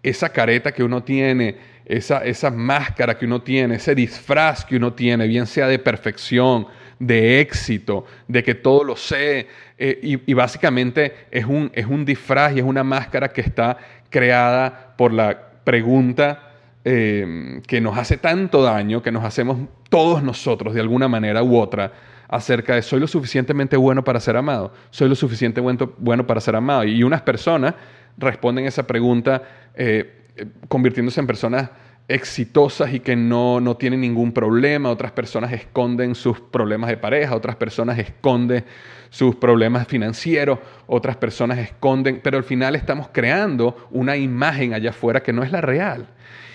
esa 0.04 0.30
careta 0.30 0.72
que 0.72 0.84
uno 0.84 1.04
tiene, 1.04 1.58
esa, 1.86 2.24
esa 2.24 2.52
máscara 2.52 3.18
que 3.18 3.26
uno 3.26 3.42
tiene, 3.42 3.76
ese 3.76 3.96
disfraz 3.96 4.64
que 4.64 4.78
uno 4.78 4.94
tiene, 4.94 5.26
bien 5.26 5.48
sea 5.48 5.68
de 5.68 5.80
perfección, 5.80 6.68
de 7.00 7.40
éxito, 7.40 8.06
de 8.28 8.44
que 8.44 8.56
todo 8.56 8.84
lo 8.84 8.96
sé, 8.96 9.48
eh, 9.78 10.00
y, 10.02 10.34
básicamente 10.34 11.28
es 11.32 11.46
un, 11.46 11.72
es 11.74 11.86
un 11.86 12.06
disfraz 12.06 12.56
y 12.56 12.60
es 12.60 12.66
una 12.66 12.84
máscara 12.84 13.30
que 13.30 13.42
está 13.42 13.78
creada 14.10 14.96
por 14.98 15.12
la 15.12 15.38
pregunta 15.64 16.54
eh, 16.86 17.62
que 17.68 17.82
nos 17.82 17.98
hace 17.98 18.18
tanto 18.18 18.64
daño, 18.64 19.02
que 19.02 19.12
nos 19.12 19.24
hacemos 19.24 19.58
todos 19.90 20.24
nosotros 20.24 20.74
de 20.74 20.82
alguna 20.82 21.08
manera 21.08 21.44
u 21.44 21.58
otra, 21.58 21.92
acerca 22.28 22.76
de 22.76 22.82
soy 22.82 23.00
lo 23.00 23.08
suficientemente 23.08 23.78
bueno 23.78 24.04
para 24.04 24.20
ser 24.20 24.38
amado, 24.38 24.72
soy 24.90 25.10
lo 25.10 25.16
suficientemente 25.16 25.88
bueno, 25.98 26.26
para 26.26 26.42
ser 26.42 26.56
amado. 26.56 26.84
Y 26.84 27.04
unas 27.04 27.22
personas 27.22 27.76
responden 28.18 28.66
esa 28.66 28.88
pregunta 28.88 29.44
eh, 29.76 30.24
convirtiéndose 30.68 31.20
en 31.20 31.28
personas 31.28 31.70
exitosas 32.08 32.94
y 32.94 33.00
que 33.00 33.16
no, 33.16 33.60
no 33.60 33.78
tienen 33.78 34.02
ningún 34.02 34.32
problema, 34.32 34.90
otras 34.90 35.12
personas 35.12 35.52
esconden 35.54 36.14
sus 36.14 36.40
problemas 36.40 36.90
de 36.90 36.98
pareja, 36.98 37.36
otras 37.36 37.56
personas 37.56 37.98
esconden 37.98 38.64
sus 39.10 39.36
problemas 39.36 39.88
financieros, 39.88 40.60
otras 40.88 41.16
personas 41.18 41.58
esconden, 41.58 42.20
pero 42.24 42.38
al 42.38 42.44
final 42.44 42.76
estamos 42.76 43.10
creando 43.12 43.88
una 43.92 44.18
imagen 44.18 44.74
allá 44.74 44.92
afuera 44.92 45.24
que 45.24 45.34
no 45.34 45.42
es 45.44 45.52
la 45.52 45.62
real. 45.62 46.08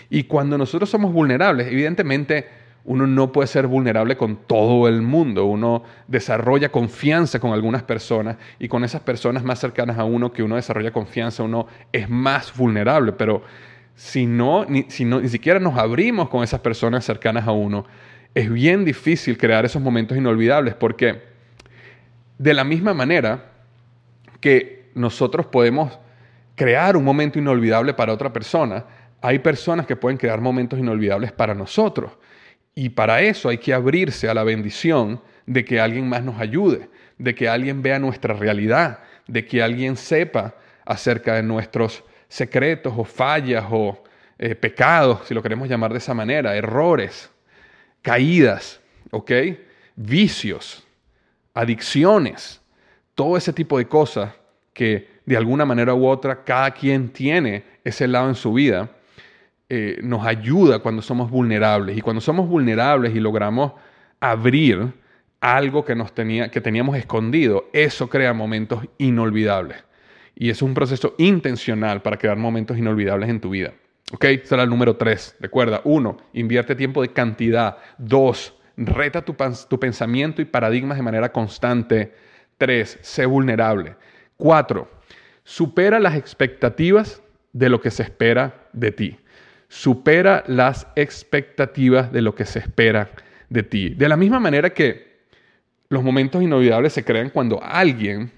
Y 0.09 0.25
cuando 0.25 0.59
nosotros 0.59 0.91
somos 0.91 1.13
vulnerables, 1.13 1.69
evidentemente 1.69 2.61
uno 2.85 3.07
no 3.07 3.31
puede 3.31 3.47
ser 3.47 3.67
vulnerable 3.67 4.17
con 4.17 4.37
todo 4.47 4.89
el 4.89 5.03
mundo. 5.03 5.45
Uno 5.45 5.85
desarrolla 6.09 6.71
confianza 6.71 7.39
con 7.39 7.53
algunas 7.53 7.83
personas 7.83 8.37
y 8.59 8.69
con 8.69 8.85
esas 8.85 9.03
personas 9.03 9.45
más 9.45 9.59
cercanas 9.61 9.99
a 9.99 10.05
uno 10.05 10.33
que 10.33 10.43
uno 10.43 10.57
desarrolla 10.57 10.91
confianza, 10.91 11.43
uno 11.43 11.67
es 11.93 12.09
más 12.09 12.57
vulnerable. 12.57 13.13
Pero 13.13 13.43
si 14.01 14.25
no, 14.25 14.65
ni, 14.65 14.87
si 14.89 15.05
ni 15.05 15.29
siquiera 15.29 15.61
nos 15.61 15.77
abrimos 15.77 16.31
con 16.31 16.43
esas 16.43 16.61
personas 16.61 17.05
cercanas 17.05 17.47
a 17.47 17.53
uno, 17.53 17.85
es 18.35 18.51
bien 18.51 18.83
difícil 18.83 19.37
crear 19.37 19.67
esos 19.67 19.83
momentos 19.83 20.17
inolvidables 20.17 20.75
porque 20.75 21.21
de 22.39 22.55
la 22.55 22.65
misma 22.65 22.95
manera 22.95 23.51
que 24.41 24.89
nosotros 24.95 25.45
podemos 25.45 25.99
crear 26.55 26.97
un 26.97 27.05
momento 27.05 27.39
inolvidable 27.39 27.93
para 27.93 28.15
otra 28.15 28.33
persona, 28.33 28.87
hay 29.21 29.39
personas 29.41 29.85
que 29.85 29.97
pueden 29.97 30.17
crear 30.17 30.41
momentos 30.41 30.79
inolvidables 30.79 31.31
para 31.31 31.55
nosotros. 31.55 32.13
Y 32.75 32.89
para 32.89 33.21
eso 33.21 33.51
hay 33.51 33.59
que 33.59 33.75
abrirse 33.75 34.31
a 34.31 34.35
la 34.35 34.45
bendición 34.45 35.21
de 35.45 35.63
que 35.63 35.79
alguien 35.79 36.09
más 36.09 36.25
nos 36.25 36.41
ayude, 36.41 36.89
de 37.19 37.35
que 37.35 37.51
alguien 37.51 37.83
vea 37.83 37.99
nuestra 37.99 38.33
realidad, 38.33 39.01
de 39.27 39.45
que 39.45 39.63
alguien 39.63 39.99
sepa 39.99 40.55
acerca 40.87 41.35
de 41.35 41.43
nuestros 41.43 42.03
secretos 42.31 42.95
o 42.97 43.05
fallas 43.05 43.67
o 43.71 44.03
eh, 44.39 44.55
pecados, 44.55 45.27
si 45.27 45.35
lo 45.35 45.43
queremos 45.43 45.69
llamar 45.69 45.93
de 45.93 45.99
esa 45.99 46.15
manera, 46.15 46.57
errores, 46.57 47.31
caídas, 48.01 48.81
¿ok? 49.11 49.33
Vicios, 49.97 50.87
adicciones, 51.53 52.63
todo 53.15 53.37
ese 53.37 53.53
tipo 53.53 53.77
de 53.77 53.87
cosas 53.87 54.33
que 54.73 55.11
de 55.27 55.37
alguna 55.37 55.67
manera 55.67 55.93
u 55.93 56.07
otra 56.07 56.45
cada 56.45 56.71
quien 56.71 57.11
tiene 57.11 57.65
ese 57.85 58.09
lado 58.09 58.29
en 58.29 58.37
su 58.37 58.53
vida 58.53 58.89
eh, 59.69 59.99
nos 60.03 60.25
ayuda 60.25 60.79
cuando 60.79 61.03
somos 61.03 61.31
vulnerables. 61.31 61.99
Y 61.99 62.01
cuando 62.01 62.21
somos 62.21 62.49
vulnerables 62.49 63.15
y 63.15 63.21
logramos 63.21 63.73
abrir 64.21 64.93
algo 65.41 65.85
que, 65.85 65.95
nos 65.95 66.15
tenía, 66.15 66.51
que 66.51 66.61
teníamos 66.61 66.97
escondido, 66.97 67.69
eso 67.73 68.09
crea 68.09 68.33
momentos 68.33 68.85
inolvidables. 68.99 69.85
Y 70.35 70.51
es 70.51 70.63
un 70.63 70.75
proceso 70.75 71.15
intencional 71.19 72.03
para 72.03 72.17
crear 72.17 72.37
momentos 72.37 72.79
inolvidables 72.79 73.29
en 73.29 73.41
tu 73.41 73.51
vida. 73.51 73.75
¿Ok? 74.13 74.25
Será 74.45 74.63
el 74.63 74.71
número 74.71 74.97
tres. 74.97 75.37
Recuerda, 75.41 75.81
uno, 75.85 76.17
invierte 76.33 76.75
tiempo 76.75 77.03
de 77.03 77.13
cantidad. 77.13 77.79
Dos, 77.99 78.55
reta 78.77 79.23
tu, 79.23 79.37
tu 79.69 79.81
pensamiento 79.81 80.43
y 80.43 80.47
paradigmas 80.47 80.97
de 80.97 81.03
manera 81.03 81.33
constante. 81.33 82.15
Tres, 82.59 82.99
sé 83.03 83.27
vulnerable. 83.27 83.97
Cuatro, 84.37 84.91
supera 85.45 86.01
las 86.01 86.17
expectativas 86.17 87.23
de 87.53 87.69
lo 87.69 87.81
que 87.81 87.91
se 87.91 88.03
espera 88.03 88.69
de 88.73 88.93
ti 88.93 89.19
supera 89.71 90.43
las 90.49 90.89
expectativas 90.97 92.13
de 92.13 92.21
lo 92.21 92.35
que 92.35 92.45
se 92.45 92.59
espera 92.59 93.09
de 93.49 93.63
ti. 93.63 93.91
De 93.91 94.09
la 94.09 94.17
misma 94.17 94.41
manera 94.41 94.71
que 94.71 95.21
los 95.89 96.03
momentos 96.03 96.43
inolvidables 96.43 96.93
se 96.93 97.05
crean 97.05 97.31
cuando 97.31 97.63
alguien 97.63 98.33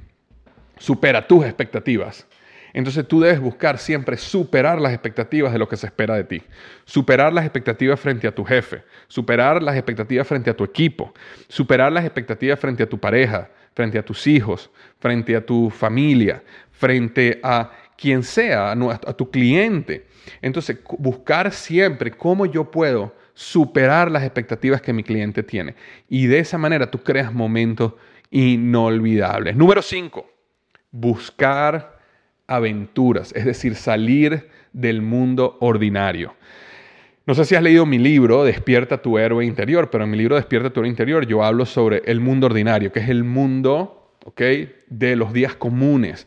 supera 0.82 1.26
tus 1.28 1.44
expectativas. 1.44 2.26
Entonces 2.72 3.06
tú 3.06 3.20
debes 3.20 3.38
buscar 3.38 3.78
siempre 3.78 4.16
superar 4.16 4.80
las 4.80 4.92
expectativas 4.92 5.52
de 5.52 5.58
lo 5.58 5.68
que 5.68 5.76
se 5.76 5.86
espera 5.86 6.16
de 6.16 6.24
ti. 6.24 6.42
Superar 6.84 7.32
las 7.32 7.44
expectativas 7.44 8.00
frente 8.00 8.26
a 8.26 8.34
tu 8.34 8.44
jefe, 8.44 8.82
superar 9.06 9.62
las 9.62 9.76
expectativas 9.76 10.26
frente 10.26 10.50
a 10.50 10.56
tu 10.56 10.64
equipo, 10.64 11.14
superar 11.48 11.92
las 11.92 12.04
expectativas 12.04 12.58
frente 12.58 12.82
a 12.82 12.88
tu 12.88 12.98
pareja, 12.98 13.48
frente 13.74 13.98
a 13.98 14.04
tus 14.04 14.26
hijos, 14.26 14.70
frente 14.98 15.36
a 15.36 15.44
tu 15.44 15.70
familia, 15.70 16.42
frente 16.72 17.38
a 17.44 17.70
quien 17.96 18.24
sea, 18.24 18.72
a, 18.72 19.12
tu 19.12 19.30
cliente. 19.30 20.06
Entonces, 20.40 20.78
buscar 20.98 21.52
siempre 21.52 22.10
cómo 22.10 22.46
yo 22.46 22.68
puedo 22.68 23.14
superar 23.34 24.10
las 24.10 24.24
expectativas 24.24 24.82
que 24.82 24.92
mi 24.92 25.04
cliente 25.04 25.44
tiene. 25.44 25.76
Y 26.08 26.26
de 26.26 26.40
esa 26.40 26.58
manera 26.58 26.90
tú 26.90 26.98
creas 26.98 27.32
momentos 27.32 27.92
inolvidables. 28.30 29.54
Número 29.54 29.82
5, 29.82 30.31
buscar 30.92 31.98
aventuras, 32.46 33.32
es 33.34 33.44
decir, 33.44 33.74
salir 33.74 34.48
del 34.72 35.02
mundo 35.02 35.56
ordinario. 35.60 36.34
No 37.24 37.34
sé 37.34 37.44
si 37.44 37.54
has 37.54 37.62
leído 37.62 37.86
mi 37.86 37.98
libro, 37.98 38.44
Despierta 38.44 39.00
tu 39.00 39.16
héroe 39.16 39.44
interior, 39.44 39.90
pero 39.90 40.04
en 40.04 40.10
mi 40.10 40.18
libro 40.18 40.36
Despierta 40.36 40.70
tu 40.70 40.80
héroe 40.80 40.88
interior 40.88 41.26
yo 41.26 41.44
hablo 41.44 41.66
sobre 41.66 42.02
el 42.06 42.20
mundo 42.20 42.46
ordinario, 42.46 42.92
que 42.92 43.00
es 43.00 43.08
el 43.08 43.24
mundo 43.24 44.12
de 44.88 45.16
los 45.16 45.32
días 45.32 45.54
comunes. 45.54 46.26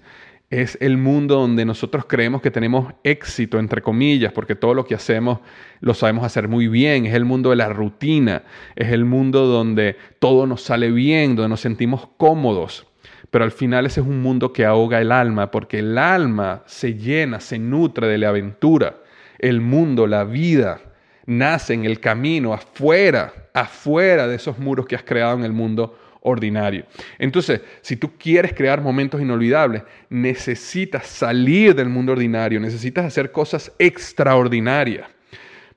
Es 0.49 0.77
el 0.79 0.97
mundo 0.97 1.35
donde 1.35 1.65
nosotros 1.65 2.05
creemos 2.07 2.41
que 2.41 2.51
tenemos 2.51 2.93
éxito, 3.03 3.57
entre 3.59 3.81
comillas, 3.81 4.31
porque 4.31 4.55
todo 4.55 4.73
lo 4.73 4.85
que 4.85 4.95
hacemos 4.95 5.39
lo 5.79 5.93
sabemos 5.93 6.23
hacer 6.23 6.47
muy 6.47 6.67
bien. 6.67 7.05
Es 7.05 7.13
el 7.13 7.25
mundo 7.25 7.49
de 7.49 7.55
la 7.55 7.69
rutina, 7.69 8.43
es 8.75 8.91
el 8.91 9.05
mundo 9.05 9.47
donde 9.47 9.97
todo 10.19 10.45
nos 10.45 10.61
sale 10.61 10.91
bien, 10.91 11.35
donde 11.35 11.49
nos 11.49 11.61
sentimos 11.61 12.07
cómodos. 12.17 12.87
Pero 13.35 13.43
al 13.43 13.51
final 13.51 13.85
ese 13.85 13.99
es 13.99 14.07
un 14.07 14.21
mundo 14.21 14.53
que 14.53 14.63
ahoga 14.63 15.01
el 15.01 15.11
alma, 15.11 15.51
porque 15.51 15.79
el 15.79 15.97
alma 15.97 16.63
se 16.67 16.93
llena, 16.93 17.41
se 17.41 17.59
nutre 17.59 18.07
de 18.07 18.17
la 18.17 18.29
aventura 18.29 18.95
el 19.39 19.59
mundo, 19.59 20.07
la 20.07 20.23
vida, 20.23 20.79
nace 21.25 21.73
en 21.73 21.83
el 21.83 21.99
camino, 21.99 22.53
afuera, 22.53 23.33
afuera 23.53 24.25
de 24.29 24.37
esos 24.37 24.57
muros 24.57 24.85
que 24.85 24.95
has 24.95 25.03
creado 25.03 25.37
en 25.37 25.43
el 25.43 25.51
mundo 25.51 25.99
ordinario. 26.21 26.85
Entonces, 27.19 27.59
si 27.81 27.97
tú 27.97 28.13
quieres 28.17 28.53
crear 28.53 28.79
momentos 28.79 29.19
inolvidables, 29.19 29.83
necesitas 30.09 31.05
salir 31.05 31.75
del 31.75 31.89
mundo 31.89 32.13
ordinario, 32.13 32.61
necesitas 32.61 33.03
hacer 33.03 33.33
cosas 33.33 33.69
extraordinarias. 33.79 35.09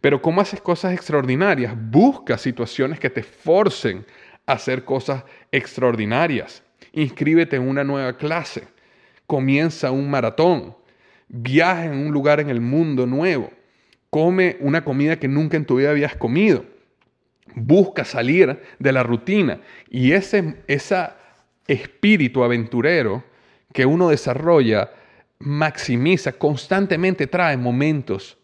Pero 0.00 0.22
¿cómo 0.22 0.40
haces 0.40 0.60
cosas 0.60 0.94
extraordinarias? 0.94 1.74
Busca 1.76 2.38
situaciones 2.38 3.00
que 3.00 3.10
te 3.10 3.24
forcen 3.24 4.06
a 4.46 4.52
hacer 4.52 4.84
cosas 4.84 5.24
extraordinarias. 5.50 6.62
Inscríbete 6.98 7.54
en 7.54 7.68
una 7.68 7.84
nueva 7.84 8.16
clase. 8.16 8.66
Comienza 9.24 9.92
un 9.92 10.10
maratón. 10.10 10.74
Viaja 11.28 11.84
en 11.84 11.92
un 11.92 12.12
lugar 12.12 12.40
en 12.40 12.50
el 12.50 12.60
mundo 12.60 13.06
nuevo, 13.06 13.52
come 14.10 14.56
una 14.58 14.82
comida 14.82 15.16
que 15.16 15.28
nunca 15.28 15.56
en 15.56 15.64
tu 15.64 15.76
vida 15.76 15.90
habías 15.90 16.16
comido, 16.16 16.64
busca 17.54 18.04
salir 18.04 18.60
de 18.78 18.92
la 18.92 19.02
rutina. 19.02 19.60
Y 19.90 20.12
ese 20.12 20.56
espíritu 21.68 22.42
aventurero 22.42 23.22
que 23.72 23.86
uno 23.86 24.08
desarrolla 24.08 24.90
maximiza, 25.38 26.32
constantemente 26.32 27.28
trae 27.28 27.56
momentos 27.56 28.38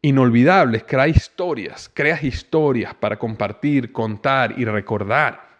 inolvidables, 0.00 0.82
crea 0.82 1.06
historias, 1.06 1.88
creas 1.92 2.24
historias 2.24 2.94
para 2.94 3.16
compartir, 3.16 3.92
contar 3.92 4.58
y 4.58 4.64
recordar. 4.64 5.52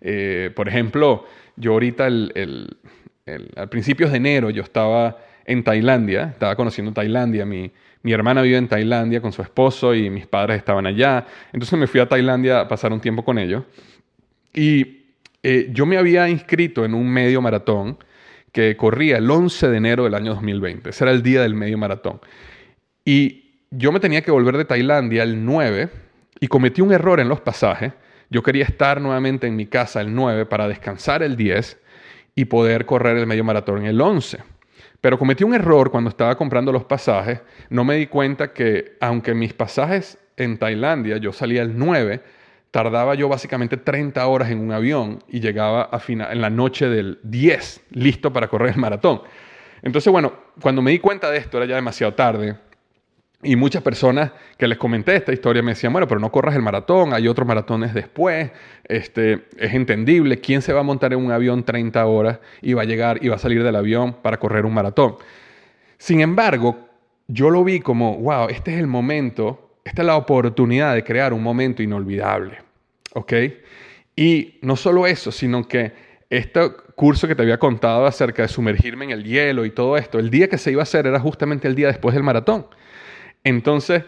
Eh, 0.00 0.50
por 0.54 0.68
ejemplo, 0.68 1.26
yo 1.56 1.72
ahorita 1.72 2.06
el, 2.06 2.76
a 3.56 3.66
principios 3.66 4.10
de 4.10 4.18
enero 4.18 4.50
yo 4.50 4.62
estaba 4.62 5.18
en 5.46 5.62
Tailandia, 5.62 6.30
estaba 6.32 6.56
conociendo 6.56 6.92
Tailandia, 6.92 7.44
mi, 7.44 7.70
mi 8.02 8.12
hermana 8.12 8.42
vive 8.42 8.56
en 8.56 8.68
Tailandia 8.68 9.20
con 9.20 9.32
su 9.32 9.42
esposo 9.42 9.94
y 9.94 10.10
mis 10.10 10.26
padres 10.26 10.58
estaban 10.58 10.86
allá, 10.86 11.26
entonces 11.52 11.78
me 11.78 11.86
fui 11.86 12.00
a 12.00 12.08
Tailandia 12.08 12.60
a 12.60 12.68
pasar 12.68 12.92
un 12.92 13.00
tiempo 13.00 13.24
con 13.24 13.38
ellos 13.38 13.64
y 14.52 15.04
eh, 15.42 15.68
yo 15.72 15.84
me 15.84 15.98
había 15.98 16.28
inscrito 16.28 16.84
en 16.84 16.94
un 16.94 17.08
medio 17.08 17.42
maratón 17.42 17.98
que 18.52 18.76
corría 18.76 19.18
el 19.18 19.30
11 19.30 19.68
de 19.68 19.76
enero 19.76 20.04
del 20.04 20.14
año 20.14 20.34
2020, 20.34 20.90
ese 20.90 21.04
era 21.04 21.12
el 21.12 21.22
día 21.22 21.42
del 21.42 21.54
medio 21.54 21.76
maratón. 21.76 22.20
Y 23.04 23.44
yo 23.70 23.92
me 23.92 24.00
tenía 24.00 24.22
que 24.22 24.30
volver 24.30 24.56
de 24.56 24.64
Tailandia 24.64 25.24
el 25.24 25.44
9 25.44 25.90
y 26.40 26.46
cometí 26.46 26.80
un 26.80 26.92
error 26.92 27.20
en 27.20 27.28
los 27.28 27.40
pasajes, 27.40 27.92
yo 28.30 28.42
quería 28.42 28.64
estar 28.64 29.00
nuevamente 29.00 29.46
en 29.46 29.56
mi 29.56 29.66
casa 29.66 30.00
el 30.00 30.14
9 30.14 30.46
para 30.46 30.68
descansar 30.68 31.22
el 31.22 31.36
10 31.36 31.78
y 32.34 32.46
poder 32.46 32.86
correr 32.86 33.16
el 33.16 33.26
medio 33.26 33.44
maratón 33.44 33.84
el 33.84 34.00
11. 34.00 34.38
Pero 35.00 35.18
cometí 35.18 35.44
un 35.44 35.54
error 35.54 35.90
cuando 35.90 36.10
estaba 36.10 36.36
comprando 36.36 36.72
los 36.72 36.84
pasajes. 36.84 37.42
No 37.68 37.84
me 37.84 37.96
di 37.96 38.06
cuenta 38.06 38.52
que 38.52 38.96
aunque 39.00 39.34
mis 39.34 39.52
pasajes 39.52 40.18
en 40.36 40.58
Tailandia 40.58 41.18
yo 41.18 41.32
salía 41.32 41.62
el 41.62 41.78
9, 41.78 42.22
tardaba 42.70 43.14
yo 43.14 43.28
básicamente 43.28 43.76
30 43.76 44.26
horas 44.26 44.50
en 44.50 44.58
un 44.58 44.72
avión 44.72 45.22
y 45.28 45.40
llegaba 45.40 45.90
a 45.92 46.02
en 46.08 46.40
la 46.40 46.50
noche 46.50 46.88
del 46.88 47.20
10, 47.22 47.82
listo 47.90 48.32
para 48.32 48.48
correr 48.48 48.70
el 48.70 48.80
maratón. 48.80 49.22
Entonces, 49.82 50.10
bueno, 50.10 50.32
cuando 50.60 50.80
me 50.80 50.90
di 50.90 50.98
cuenta 50.98 51.30
de 51.30 51.36
esto 51.36 51.58
era 51.58 51.66
ya 51.66 51.74
demasiado 51.76 52.14
tarde. 52.14 52.56
Y 53.44 53.56
muchas 53.56 53.82
personas 53.82 54.32
que 54.56 54.66
les 54.66 54.78
comenté 54.78 55.14
esta 55.14 55.32
historia 55.32 55.62
me 55.62 55.72
decían, 55.72 55.92
bueno, 55.92 56.08
pero 56.08 56.18
no 56.18 56.32
corras 56.32 56.56
el 56.56 56.62
maratón, 56.62 57.12
hay 57.12 57.28
otros 57.28 57.46
maratones 57.46 57.92
después, 57.92 58.50
este, 58.84 59.44
es 59.58 59.74
entendible, 59.74 60.40
¿quién 60.40 60.62
se 60.62 60.72
va 60.72 60.80
a 60.80 60.82
montar 60.82 61.12
en 61.12 61.18
un 61.18 61.30
avión 61.30 61.62
30 61.62 62.06
horas 62.06 62.38
y 62.62 62.72
va 62.72 62.82
a 62.82 62.84
llegar 62.86 63.22
y 63.22 63.28
va 63.28 63.36
a 63.36 63.38
salir 63.38 63.62
del 63.62 63.76
avión 63.76 64.14
para 64.22 64.38
correr 64.38 64.64
un 64.64 64.72
maratón? 64.72 65.16
Sin 65.98 66.20
embargo, 66.20 66.88
yo 67.28 67.50
lo 67.50 67.64
vi 67.64 67.80
como, 67.80 68.16
wow, 68.18 68.48
este 68.48 68.72
es 68.72 68.80
el 68.80 68.86
momento, 68.86 69.76
esta 69.84 70.02
es 70.02 70.06
la 70.06 70.16
oportunidad 70.16 70.94
de 70.94 71.04
crear 71.04 71.32
un 71.32 71.42
momento 71.42 71.82
inolvidable, 71.82 72.58
¿ok? 73.12 73.32
Y 74.16 74.58
no 74.62 74.76
solo 74.76 75.06
eso, 75.06 75.32
sino 75.32 75.68
que 75.68 75.92
este 76.30 76.60
curso 76.94 77.28
que 77.28 77.34
te 77.34 77.42
había 77.42 77.58
contado 77.58 78.06
acerca 78.06 78.42
de 78.42 78.48
sumergirme 78.48 79.04
en 79.04 79.10
el 79.10 79.24
hielo 79.24 79.64
y 79.64 79.70
todo 79.70 79.96
esto, 79.96 80.18
el 80.18 80.30
día 80.30 80.48
que 80.48 80.58
se 80.58 80.70
iba 80.70 80.82
a 80.82 80.84
hacer 80.84 81.06
era 81.06 81.20
justamente 81.20 81.68
el 81.68 81.74
día 81.74 81.88
después 81.88 82.14
del 82.14 82.22
maratón. 82.22 82.66
Entonces, 83.44 84.02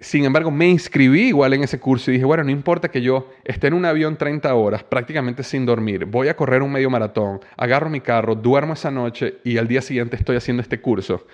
sin 0.00 0.24
embargo, 0.24 0.50
me 0.50 0.68
inscribí 0.68 1.28
igual 1.28 1.54
en 1.54 1.64
ese 1.64 1.80
curso 1.80 2.10
y 2.10 2.14
dije, 2.14 2.24
bueno, 2.24 2.44
no 2.44 2.50
importa 2.50 2.88
que 2.88 3.02
yo 3.02 3.30
esté 3.44 3.66
en 3.66 3.74
un 3.74 3.84
avión 3.84 4.16
30 4.16 4.54
horas, 4.54 4.84
prácticamente 4.84 5.42
sin 5.42 5.66
dormir, 5.66 6.04
voy 6.04 6.28
a 6.28 6.36
correr 6.36 6.62
un 6.62 6.72
medio 6.72 6.88
maratón, 6.88 7.40
agarro 7.56 7.90
mi 7.90 8.00
carro, 8.00 8.34
duermo 8.34 8.74
esa 8.74 8.90
noche 8.90 9.38
y 9.44 9.58
al 9.58 9.66
día 9.66 9.82
siguiente 9.82 10.16
estoy 10.16 10.36
haciendo 10.36 10.62
este 10.62 10.80
curso. 10.80 11.26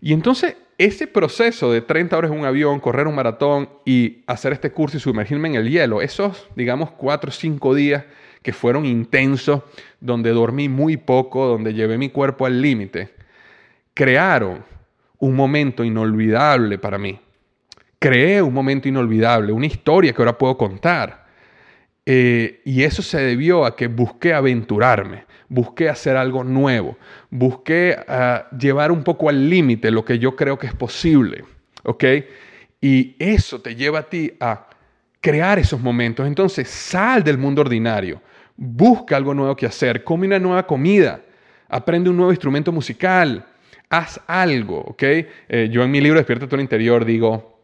Y 0.00 0.12
entonces, 0.12 0.56
ese 0.78 1.06
proceso 1.06 1.72
de 1.72 1.80
30 1.80 2.18
horas 2.18 2.32
en 2.32 2.40
un 2.40 2.44
avión, 2.44 2.80
correr 2.80 3.06
un 3.06 3.14
maratón 3.14 3.68
y 3.84 4.24
hacer 4.26 4.52
este 4.52 4.72
curso 4.72 4.96
y 4.96 5.00
sumergirme 5.00 5.48
en 5.48 5.54
el 5.54 5.70
hielo, 5.70 6.02
esos, 6.02 6.48
digamos, 6.54 6.90
4 6.90 7.28
o 7.28 7.32
5 7.32 7.74
días 7.74 8.04
que 8.42 8.52
fueron 8.52 8.84
intensos, 8.84 9.62
donde 10.00 10.30
dormí 10.30 10.68
muy 10.68 10.96
poco, 10.96 11.46
donde 11.46 11.72
llevé 11.72 11.96
mi 11.96 12.10
cuerpo 12.10 12.44
al 12.44 12.60
límite, 12.60 13.10
crearon 13.94 14.64
un 15.22 15.36
momento 15.36 15.84
inolvidable 15.84 16.78
para 16.78 16.98
mí. 16.98 17.18
Creé 18.00 18.42
un 18.42 18.52
momento 18.52 18.88
inolvidable, 18.88 19.52
una 19.52 19.66
historia 19.66 20.12
que 20.12 20.20
ahora 20.20 20.36
puedo 20.36 20.58
contar. 20.58 21.26
Eh, 22.04 22.60
y 22.64 22.82
eso 22.82 23.02
se 23.02 23.20
debió 23.20 23.64
a 23.64 23.76
que 23.76 23.86
busqué 23.86 24.34
aventurarme, 24.34 25.26
busqué 25.48 25.88
hacer 25.88 26.16
algo 26.16 26.42
nuevo, 26.42 26.98
busqué 27.30 27.96
ah, 28.08 28.48
llevar 28.58 28.90
un 28.90 29.04
poco 29.04 29.28
al 29.28 29.48
límite 29.48 29.92
lo 29.92 30.04
que 30.04 30.18
yo 30.18 30.34
creo 30.34 30.58
que 30.58 30.66
es 30.66 30.74
posible. 30.74 31.44
¿Ok? 31.84 32.04
Y 32.80 33.14
eso 33.20 33.60
te 33.60 33.76
lleva 33.76 34.00
a 34.00 34.08
ti 34.08 34.32
a 34.40 34.66
crear 35.20 35.60
esos 35.60 35.80
momentos. 35.80 36.26
Entonces, 36.26 36.68
sal 36.68 37.22
del 37.22 37.38
mundo 37.38 37.60
ordinario, 37.60 38.20
busca 38.56 39.16
algo 39.16 39.34
nuevo 39.34 39.54
que 39.54 39.66
hacer, 39.66 40.02
come 40.02 40.26
una 40.26 40.40
nueva 40.40 40.66
comida, 40.66 41.20
aprende 41.68 42.10
un 42.10 42.16
nuevo 42.16 42.32
instrumento 42.32 42.72
musical, 42.72 43.46
haz 43.92 44.20
algo, 44.26 44.78
¿ok? 44.78 45.02
Eh, 45.02 45.68
yo 45.70 45.82
en 45.82 45.90
mi 45.90 46.00
libro 46.00 46.18
Despierta 46.18 46.48
tu 46.48 46.56
interior 46.56 47.04
digo, 47.04 47.60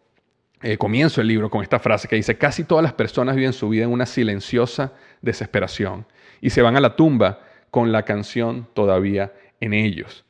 eh, 0.62 0.76
comienzo 0.76 1.22
el 1.22 1.26
libro 1.26 1.48
con 1.48 1.62
esta 1.62 1.78
frase 1.78 2.06
que 2.06 2.16
dice, 2.16 2.36
casi 2.36 2.64
todas 2.64 2.82
las 2.82 2.92
personas 2.92 3.34
viven 3.34 3.54
su 3.54 3.70
vida 3.70 3.84
en 3.84 3.90
una 3.90 4.04
silenciosa 4.04 4.92
desesperación 5.22 6.04
y 6.42 6.50
se 6.50 6.60
van 6.60 6.76
a 6.76 6.80
la 6.80 6.96
tumba 6.96 7.40
con 7.70 7.92
la 7.92 8.02
canción 8.02 8.68
todavía 8.74 9.32
en 9.60 9.72
ellos. 9.72 10.26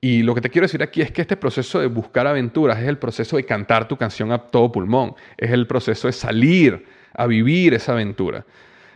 Y 0.00 0.22
lo 0.22 0.34
que 0.34 0.40
te 0.40 0.48
quiero 0.48 0.64
decir 0.64 0.82
aquí 0.82 1.02
es 1.02 1.12
que 1.12 1.20
este 1.20 1.36
proceso 1.36 1.78
de 1.78 1.88
buscar 1.88 2.26
aventuras 2.26 2.78
es 2.78 2.88
el 2.88 2.96
proceso 2.96 3.36
de 3.36 3.44
cantar 3.44 3.86
tu 3.86 3.98
canción 3.98 4.32
a 4.32 4.38
todo 4.38 4.72
pulmón, 4.72 5.14
es 5.36 5.50
el 5.50 5.66
proceso 5.66 6.08
de 6.08 6.12
salir 6.12 6.86
a 7.12 7.26
vivir 7.26 7.74
esa 7.74 7.92
aventura. 7.92 8.46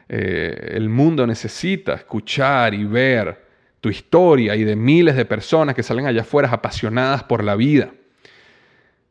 Eh, 0.08 0.72
el 0.72 0.88
mundo 0.88 1.26
necesita 1.26 1.92
escuchar 1.92 2.72
y 2.72 2.84
ver 2.84 3.47
tu 3.80 3.88
historia 3.88 4.56
y 4.56 4.64
de 4.64 4.76
miles 4.76 5.16
de 5.16 5.24
personas 5.24 5.74
que 5.74 5.82
salen 5.82 6.06
allá 6.06 6.22
afuera 6.22 6.50
apasionadas 6.50 7.22
por 7.24 7.44
la 7.44 7.54
vida. 7.54 7.92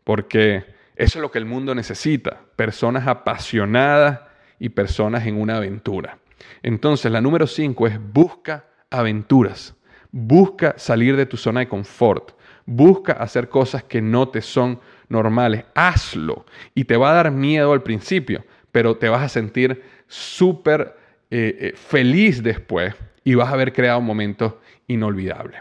Porque 0.03 0.65
eso 0.95 1.19
es 1.19 1.21
lo 1.21 1.31
que 1.31 1.37
el 1.37 1.45
mundo 1.45 1.75
necesita, 1.75 2.41
personas 2.55 3.07
apasionadas 3.07 4.21
y 4.59 4.69
personas 4.69 5.25
en 5.25 5.39
una 5.39 5.57
aventura. 5.57 6.17
Entonces, 6.63 7.11
la 7.11 7.21
número 7.21 7.47
cinco 7.47 7.87
es 7.87 7.99
busca 7.99 8.65
aventuras, 8.89 9.75
busca 10.11 10.73
salir 10.77 11.15
de 11.15 11.25
tu 11.25 11.37
zona 11.37 11.61
de 11.61 11.67
confort, 11.67 12.31
busca 12.65 13.13
hacer 13.13 13.49
cosas 13.49 13.83
que 13.83 14.01
no 14.01 14.29
te 14.29 14.41
son 14.41 14.79
normales, 15.09 15.65
hazlo 15.75 16.45
y 16.73 16.85
te 16.85 16.97
va 16.97 17.11
a 17.11 17.15
dar 17.15 17.31
miedo 17.31 17.71
al 17.71 17.83
principio, 17.83 18.45
pero 18.71 18.97
te 18.97 19.09
vas 19.09 19.23
a 19.23 19.29
sentir 19.29 19.83
súper 20.07 20.97
eh, 21.29 21.57
eh, 21.59 21.73
feliz 21.75 22.41
después 22.41 22.93
y 23.27 23.35
vas 23.35 23.49
a 23.49 23.55
haber 23.55 23.73
creado 23.73 23.99
momentos 23.99 24.53
inolvidables. 24.87 25.59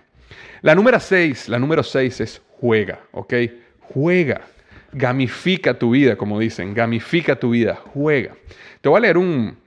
La 0.63 0.77
número 0.77 1.01
6, 1.01 1.49
la 1.49 1.59
número 1.59 1.83
6 1.83 2.21
es 2.21 2.41
juega, 2.61 3.01
¿ok? 3.11 3.35
Juega. 3.81 4.43
Gamifica 4.93 5.75
tu 5.77 5.91
vida, 5.91 6.15
como 6.15 6.39
dicen, 6.39 6.75
gamifica 6.75 7.35
tu 7.35 7.51
vida, 7.51 7.75
juega. 7.93 8.37
Te 8.81 8.89
voy 8.89 8.99
a 8.99 9.01
leer 9.01 9.19
un 9.19 9.59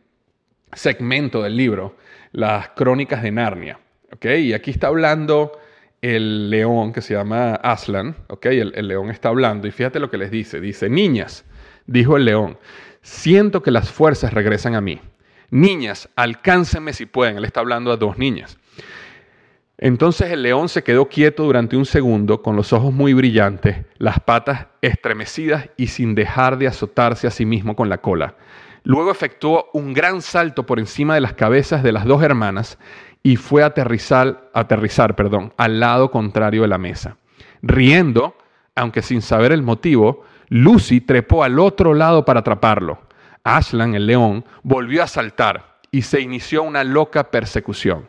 segmento 0.71 1.43
del 1.43 1.57
libro, 1.57 1.97
Las 2.31 2.69
Crónicas 2.69 3.21
de 3.21 3.31
Narnia, 3.31 3.79
¿ok? 4.13 4.25
Y 4.43 4.53
aquí 4.53 4.71
está 4.71 4.87
hablando 4.87 5.59
el 6.01 6.49
león 6.49 6.93
que 6.93 7.01
se 7.01 7.15
llama 7.15 7.55
Aslan, 7.55 8.15
¿ok? 8.29 8.45
El, 8.45 8.71
el 8.77 8.87
león 8.87 9.09
está 9.09 9.27
hablando 9.27 9.67
y 9.67 9.71
fíjate 9.71 9.99
lo 9.99 10.09
que 10.09 10.17
les 10.17 10.31
dice. 10.31 10.61
Dice, 10.61 10.89
niñas, 10.89 11.43
dijo 11.85 12.15
el 12.15 12.23
león, 12.23 12.57
siento 13.01 13.61
que 13.61 13.71
las 13.71 13.91
fuerzas 13.91 14.33
regresan 14.33 14.75
a 14.75 14.79
mí. 14.79 15.01
Niñas, 15.51 16.09
alcáncenme 16.15 16.93
si 16.93 17.05
pueden. 17.05 17.37
Él 17.37 17.45
está 17.45 17.59
hablando 17.59 17.91
a 17.91 17.97
dos 17.97 18.17
niñas. 18.17 18.57
Entonces 19.81 20.31
el 20.31 20.43
león 20.43 20.67
se 20.67 20.83
quedó 20.83 21.07
quieto 21.07 21.43
durante 21.43 21.77
un 21.77 21.85
segundo, 21.85 22.41
con 22.41 22.57
los 22.57 22.73
ojos 22.73 22.93
muy 22.93 23.13
brillantes, 23.13 23.85
las 23.97 24.19
patas 24.19 24.67
estremecidas 24.81 25.69
y 25.77 25.87
sin 25.87 26.15
dejar 26.15 26.57
de 26.57 26.67
azotarse 26.67 27.27
a 27.27 27.31
sí 27.31 27.45
mismo 27.45 27.77
con 27.77 27.87
la 27.87 27.99
cola. 27.99 28.35
Luego 28.83 29.09
efectuó 29.09 29.69
un 29.73 29.93
gran 29.93 30.21
salto 30.21 30.65
por 30.65 30.79
encima 30.79 31.15
de 31.15 31.21
las 31.21 31.33
cabezas 31.33 31.81
de 31.81 31.93
las 31.93 32.03
dos 32.03 32.21
hermanas 32.23 32.77
y 33.23 33.37
fue 33.37 33.63
aterrizar, 33.63 34.49
aterrizar 34.53 35.15
perdón, 35.15 35.53
al 35.55 35.79
lado 35.79 36.11
contrario 36.11 36.63
de 36.63 36.67
la 36.67 36.77
mesa. 36.77 37.15
Riendo, 37.61 38.35
aunque 38.75 39.01
sin 39.01 39.21
saber 39.21 39.53
el 39.53 39.61
motivo, 39.61 40.23
Lucy 40.49 40.99
trepó 40.99 41.43
al 41.43 41.57
otro 41.57 41.93
lado 41.93 42.25
para 42.25 42.41
atraparlo. 42.41 42.99
Ashlan, 43.43 43.95
el 43.95 44.07
león, 44.07 44.45
volvió 44.63 45.03
a 45.03 45.07
saltar 45.07 45.79
y 45.91 46.03
se 46.03 46.21
inició 46.21 46.63
una 46.63 46.83
loca 46.83 47.31
persecución. 47.31 48.07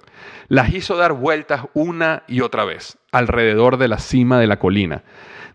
Las 0.48 0.72
hizo 0.74 0.96
dar 0.96 1.12
vueltas 1.12 1.62
una 1.74 2.24
y 2.28 2.40
otra 2.40 2.64
vez 2.64 2.98
alrededor 3.12 3.76
de 3.78 3.88
la 3.88 3.98
cima 3.98 4.38
de 4.38 4.46
la 4.46 4.58
colina, 4.58 5.02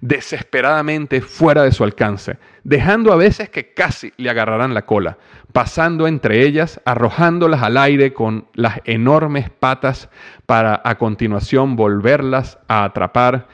desesperadamente 0.01 1.21
fuera 1.21 1.63
de 1.63 1.71
su 1.71 1.83
alcance, 1.83 2.37
dejando 2.63 3.13
a 3.13 3.15
veces 3.15 3.49
que 3.49 3.73
casi 3.73 4.11
le 4.17 4.29
agarraran 4.29 4.73
la 4.73 4.85
cola, 4.85 5.17
pasando 5.53 6.07
entre 6.07 6.43
ellas, 6.45 6.81
arrojándolas 6.85 7.61
al 7.61 7.77
aire 7.77 8.13
con 8.13 8.47
las 8.53 8.81
enormes 8.85 9.49
patas 9.49 10.09
para 10.45 10.81
a 10.83 10.97
continuación 10.97 11.75
volverlas 11.75 12.57
a 12.67 12.83
atrapar 12.83 13.47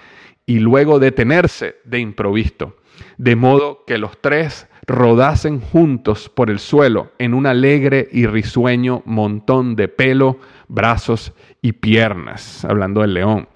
y 0.45 0.59
luego 0.59 0.99
detenerse 0.99 1.78
de 1.84 1.99
improviso, 1.99 2.76
de 3.17 3.36
modo 3.36 3.84
que 3.86 3.97
los 3.97 4.19
tres 4.19 4.67
rodasen 4.88 5.59
juntos 5.59 6.29
por 6.29 6.49
el 6.49 6.59
suelo 6.59 7.11
en 7.19 7.34
un 7.34 7.45
alegre 7.45 8.07
y 8.11 8.25
risueño 8.25 9.03
montón 9.05 9.75
de 9.75 9.88
pelo, 9.88 10.39
brazos 10.67 11.34
y 11.61 11.73
piernas, 11.73 12.65
hablando 12.65 13.01
del 13.01 13.13
león. 13.13 13.47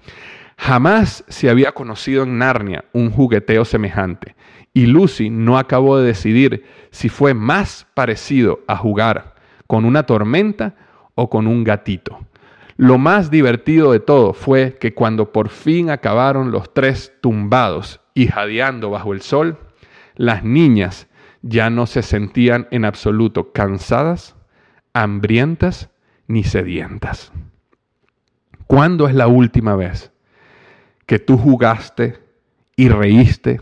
Jamás 0.56 1.24
se 1.28 1.50
había 1.50 1.72
conocido 1.72 2.22
en 2.22 2.38
Narnia 2.38 2.84
un 2.92 3.10
jugueteo 3.10 3.64
semejante, 3.64 4.34
y 4.72 4.86
Lucy 4.86 5.30
no 5.30 5.58
acabó 5.58 5.98
de 5.98 6.06
decidir 6.06 6.64
si 6.90 7.08
fue 7.08 7.34
más 7.34 7.86
parecido 7.94 8.60
a 8.66 8.76
jugar 8.76 9.34
con 9.66 9.84
una 9.84 10.04
tormenta 10.04 10.74
o 11.14 11.28
con 11.28 11.46
un 11.46 11.64
gatito. 11.64 12.20
Lo 12.76 12.98
más 12.98 13.30
divertido 13.30 13.92
de 13.92 14.00
todo 14.00 14.34
fue 14.34 14.76
que 14.78 14.92
cuando 14.94 15.32
por 15.32 15.48
fin 15.48 15.88
acabaron 15.88 16.50
los 16.50 16.74
tres 16.74 17.14
tumbados 17.22 18.00
y 18.12 18.26
jadeando 18.26 18.90
bajo 18.90 19.14
el 19.14 19.22
sol, 19.22 19.58
las 20.14 20.44
niñas 20.44 21.08
ya 21.48 21.70
no 21.70 21.86
se 21.86 22.02
sentían 22.02 22.66
en 22.70 22.84
absoluto 22.84 23.52
cansadas, 23.52 24.34
hambrientas 24.92 25.90
ni 26.26 26.42
sedientas. 26.42 27.32
¿Cuándo 28.66 29.06
es 29.06 29.14
la 29.14 29.28
última 29.28 29.76
vez 29.76 30.10
que 31.06 31.20
tú 31.20 31.38
jugaste 31.38 32.18
y 32.74 32.88
reíste 32.88 33.60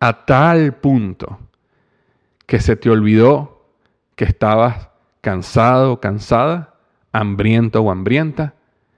a 0.00 0.24
tal 0.24 0.74
punto 0.74 1.38
que 2.46 2.60
se 2.60 2.76
te 2.76 2.88
olvidó 2.88 3.66
que 4.14 4.24
estabas 4.24 4.88
cansado, 5.20 6.00
cansada, 6.00 6.74
hambriento 7.12 7.82
o 7.82 7.90
hambrienta, 7.90 8.54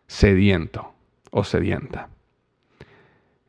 sediento 0.07 0.95
o 1.32 1.43
sedienta? 1.43 2.09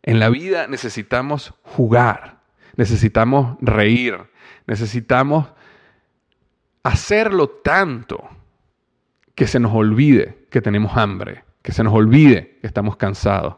En 0.02 0.20
la 0.20 0.30
vida 0.30 0.66
necesitamos 0.68 1.54
jugar, 1.62 2.40
necesitamos 2.76 3.58
reír, 3.62 4.18
necesitamos 4.70 5.47
hacerlo 6.84 7.49
tanto 7.49 8.30
que 9.34 9.47
se 9.47 9.59
nos 9.59 9.74
olvide 9.74 10.45
que 10.51 10.61
tenemos 10.61 10.95
hambre, 10.95 11.43
que 11.63 11.72
se 11.72 11.84
nos 11.84 11.91
olvide 11.91 12.59
que 12.61 12.67
estamos 12.67 12.95
cansados, 12.95 13.55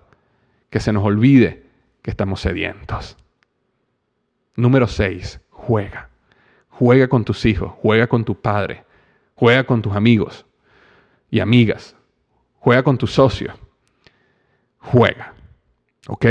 que 0.69 0.79
se 0.79 0.93
nos 0.93 1.03
olvide 1.03 1.65
que 2.01 2.11
estamos 2.11 2.39
sedientos. 2.39 3.17
Número 4.55 4.87
6, 4.87 5.41
juega. 5.49 6.09
Juega 6.69 7.09
con 7.09 7.25
tus 7.25 7.45
hijos, 7.45 7.73
juega 7.81 8.07
con 8.07 8.23
tu 8.23 8.39
padre, 8.39 8.85
juega 9.35 9.65
con 9.65 9.81
tus 9.81 9.93
amigos 9.93 10.45
y 11.29 11.41
amigas, 11.41 11.93
juega 12.57 12.83
con 12.83 12.97
tus 12.97 13.11
socios. 13.11 13.53
Juega. 14.79 15.33
¿Ok? 16.07 16.25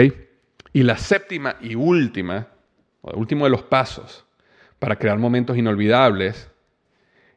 Y 0.73 0.83
la 0.85 0.97
séptima 0.97 1.57
y 1.61 1.75
última, 1.75 2.49
o 3.03 3.11
el 3.11 3.19
último 3.19 3.45
de 3.45 3.51
los 3.51 3.63
pasos 3.63 4.27
para 4.81 4.97
crear 4.97 5.19
momentos 5.19 5.57
inolvidables 5.57 6.51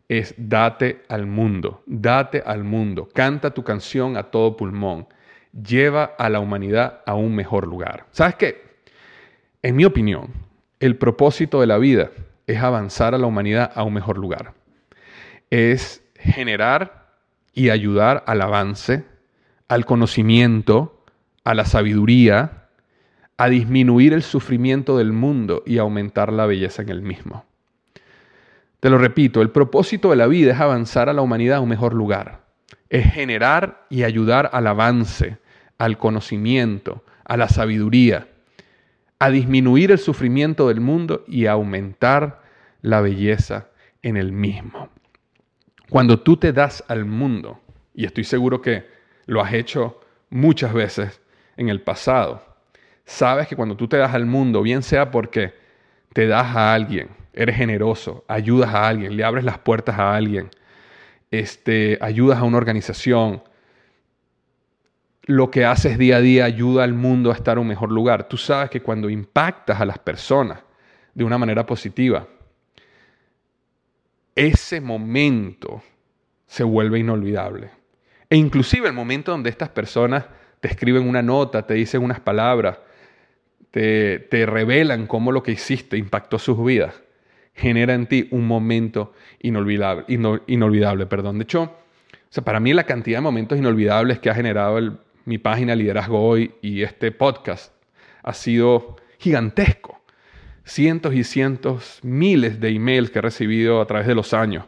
es 0.07 0.33
date 0.37 1.03
al 1.09 1.27
mundo, 1.27 1.83
date 1.85 2.41
al 2.45 2.63
mundo, 2.63 3.09
canta 3.13 3.53
tu 3.53 3.63
canción 3.63 4.17
a 4.17 4.23
todo 4.23 4.57
pulmón, 4.57 5.07
lleva 5.51 6.15
a 6.17 6.29
la 6.29 6.39
humanidad 6.39 7.01
a 7.05 7.13
un 7.13 7.35
mejor 7.35 7.67
lugar. 7.67 8.07
¿Sabes 8.11 8.35
qué? 8.35 8.63
En 9.61 9.75
mi 9.75 9.85
opinión, 9.85 10.33
el 10.79 10.97
propósito 10.97 11.61
de 11.61 11.67
la 11.67 11.77
vida 11.77 12.11
es 12.47 12.61
avanzar 12.61 13.13
a 13.13 13.17
la 13.17 13.27
humanidad 13.27 13.71
a 13.75 13.83
un 13.83 13.93
mejor 13.93 14.17
lugar. 14.17 14.53
Es 15.49 16.03
generar 16.15 17.07
y 17.53 17.69
ayudar 17.69 18.23
al 18.25 18.41
avance, 18.41 19.05
al 19.67 19.85
conocimiento, 19.85 21.05
a 21.43 21.53
la 21.53 21.65
sabiduría, 21.65 22.62
a 23.37 23.49
disminuir 23.49 24.13
el 24.13 24.23
sufrimiento 24.23 24.97
del 24.97 25.11
mundo 25.11 25.63
y 25.65 25.77
aumentar 25.77 26.31
la 26.31 26.45
belleza 26.45 26.81
en 26.81 26.89
el 26.89 27.01
mismo. 27.01 27.45
Te 28.79 28.89
lo 28.89 28.97
repito, 28.97 29.41
el 29.41 29.49
propósito 29.49 30.09
de 30.09 30.17
la 30.17 30.27
vida 30.27 30.53
es 30.53 30.59
avanzar 30.59 31.09
a 31.09 31.13
la 31.13 31.21
humanidad 31.21 31.57
a 31.57 31.61
un 31.61 31.69
mejor 31.69 31.93
lugar, 31.93 32.41
es 32.89 33.11
generar 33.11 33.85
y 33.89 34.03
ayudar 34.03 34.49
al 34.53 34.67
avance, 34.67 35.37
al 35.77 35.97
conocimiento, 35.97 37.03
a 37.23 37.37
la 37.37 37.47
sabiduría, 37.47 38.27
a 39.19 39.29
disminuir 39.29 39.91
el 39.91 39.99
sufrimiento 39.99 40.67
del 40.67 40.81
mundo 40.81 41.23
y 41.27 41.45
a 41.45 41.53
aumentar 41.53 42.41
la 42.81 42.99
belleza 42.99 43.69
en 44.01 44.17
el 44.17 44.33
mismo. 44.33 44.89
Cuando 45.89 46.19
tú 46.19 46.37
te 46.37 46.51
das 46.51 46.83
al 46.87 47.05
mundo, 47.05 47.61
y 47.93 48.05
estoy 48.05 48.25
seguro 48.25 48.61
que 48.61 48.85
lo 49.25 49.41
has 49.41 49.53
hecho 49.53 50.01
muchas 50.29 50.73
veces 50.73 51.21
en 51.55 51.69
el 51.69 51.81
pasado, 51.81 52.52
sabes 53.05 53.47
que 53.47 53.55
cuando 53.55 53.75
tú 53.75 53.87
te 53.87 53.97
das 53.97 54.13
al 54.13 54.25
mundo, 54.25 54.61
bien 54.61 54.83
sea 54.83 55.11
porque 55.11 55.53
te 56.13 56.27
das 56.27 56.55
a 56.55 56.73
alguien, 56.73 57.09
eres 57.33 57.55
generoso, 57.55 58.23
ayudas 58.27 58.73
a 58.73 58.87
alguien, 58.87 59.17
le 59.17 59.23
abres 59.23 59.43
las 59.43 59.57
puertas 59.57 59.97
a 59.97 60.15
alguien, 60.15 60.49
este, 61.31 61.97
ayudas 62.01 62.39
a 62.39 62.43
una 62.43 62.57
organización, 62.57 63.43
lo 65.25 65.49
que 65.49 65.65
haces 65.65 65.97
día 65.97 66.17
a 66.17 66.21
día 66.21 66.45
ayuda 66.45 66.83
al 66.83 66.93
mundo 66.93 67.31
a 67.31 67.33
estar 67.33 67.57
en 67.57 67.61
un 67.61 67.67
mejor 67.67 67.91
lugar. 67.91 68.27
Tú 68.27 68.37
sabes 68.37 68.69
que 68.69 68.81
cuando 68.81 69.09
impactas 69.09 69.79
a 69.79 69.85
las 69.85 69.97
personas 69.97 70.59
de 71.13 71.23
una 71.23 71.37
manera 71.37 71.65
positiva, 71.65 72.27
ese 74.35 74.81
momento 74.81 75.81
se 76.45 76.63
vuelve 76.63 76.99
inolvidable. 76.99 77.71
E 78.29 78.35
inclusive 78.35 78.87
el 78.87 78.93
momento 78.93 79.31
donde 79.31 79.49
estas 79.49 79.69
personas 79.69 80.25
te 80.59 80.67
escriben 80.67 81.07
una 81.07 81.21
nota, 81.21 81.65
te 81.65 81.75
dicen 81.75 82.03
unas 82.03 82.19
palabras, 82.19 82.79
te, 83.73 84.45
revelan 84.45 85.07
cómo 85.07 85.31
lo 85.31 85.41
que 85.41 85.53
hiciste 85.53 85.97
impactó 85.97 86.37
sus 86.37 86.63
vidas, 86.63 87.01
genera 87.55 87.95
en 87.95 88.05
ti 88.05 88.27
un 88.29 88.45
momento 88.45 89.13
inolvidable. 89.39 90.05
inolvidable 90.47 91.07
perdón. 91.07 91.39
De 91.39 91.43
hecho, 91.43 91.75
sea, 92.29 92.43
para 92.43 92.59
mí 92.59 92.71
la 92.73 92.83
cantidad 92.83 93.17
de 93.17 93.21
momentos 93.21 93.57
inolvidables 93.57 94.19
que 94.19 94.29
ha 94.29 94.35
generado 94.35 94.99
mi 95.25 95.39
página 95.39 95.75
Liderazgo 95.75 96.21
Hoy 96.21 96.53
y 96.61 96.83
este 96.83 97.11
podcast 97.11 97.73
ha 98.21 98.33
sido 98.33 98.97
gigantesco. 99.17 99.99
Cientos 100.65 101.15
y 101.15 101.23
cientos, 101.23 101.99
miles 102.03 102.59
de 102.59 102.69
emails 102.69 103.09
que 103.09 103.19
he 103.19 103.21
recibido 103.23 103.81
a 103.81 103.87
través 103.87 104.07
de 104.07 104.15
los 104.15 104.33
años 104.33 104.65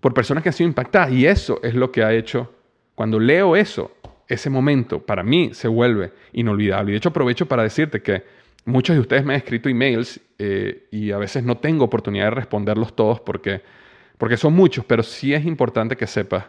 por 0.00 0.14
personas 0.14 0.42
que 0.42 0.48
han 0.48 0.54
sido 0.54 0.68
impactadas. 0.68 1.12
Y 1.12 1.26
eso 1.26 1.60
es 1.62 1.74
lo 1.74 1.92
que 1.92 2.02
ha 2.02 2.14
hecho, 2.14 2.50
cuando 2.94 3.20
leo 3.20 3.56
eso, 3.56 3.92
ese 4.28 4.50
momento 4.50 5.00
para 5.00 5.22
mí 5.22 5.50
se 5.52 5.68
vuelve 5.68 6.12
inolvidable. 6.32 6.90
Y 6.90 6.92
de 6.92 6.98
hecho 6.98 7.10
aprovecho 7.10 7.46
para 7.46 7.62
decirte 7.62 8.02
que 8.02 8.22
muchos 8.64 8.94
de 8.94 9.00
ustedes 9.00 9.24
me 9.24 9.34
han 9.34 9.38
escrito 9.38 9.68
emails 9.68 10.20
eh, 10.38 10.86
y 10.90 11.10
a 11.10 11.18
veces 11.18 11.44
no 11.44 11.58
tengo 11.58 11.84
oportunidad 11.84 12.26
de 12.26 12.30
responderlos 12.30 12.94
todos 12.94 13.20
porque, 13.20 13.62
porque 14.18 14.36
son 14.36 14.54
muchos, 14.54 14.84
pero 14.84 15.02
sí 15.02 15.34
es 15.34 15.44
importante 15.44 15.96
que 15.96 16.06
sepas 16.06 16.46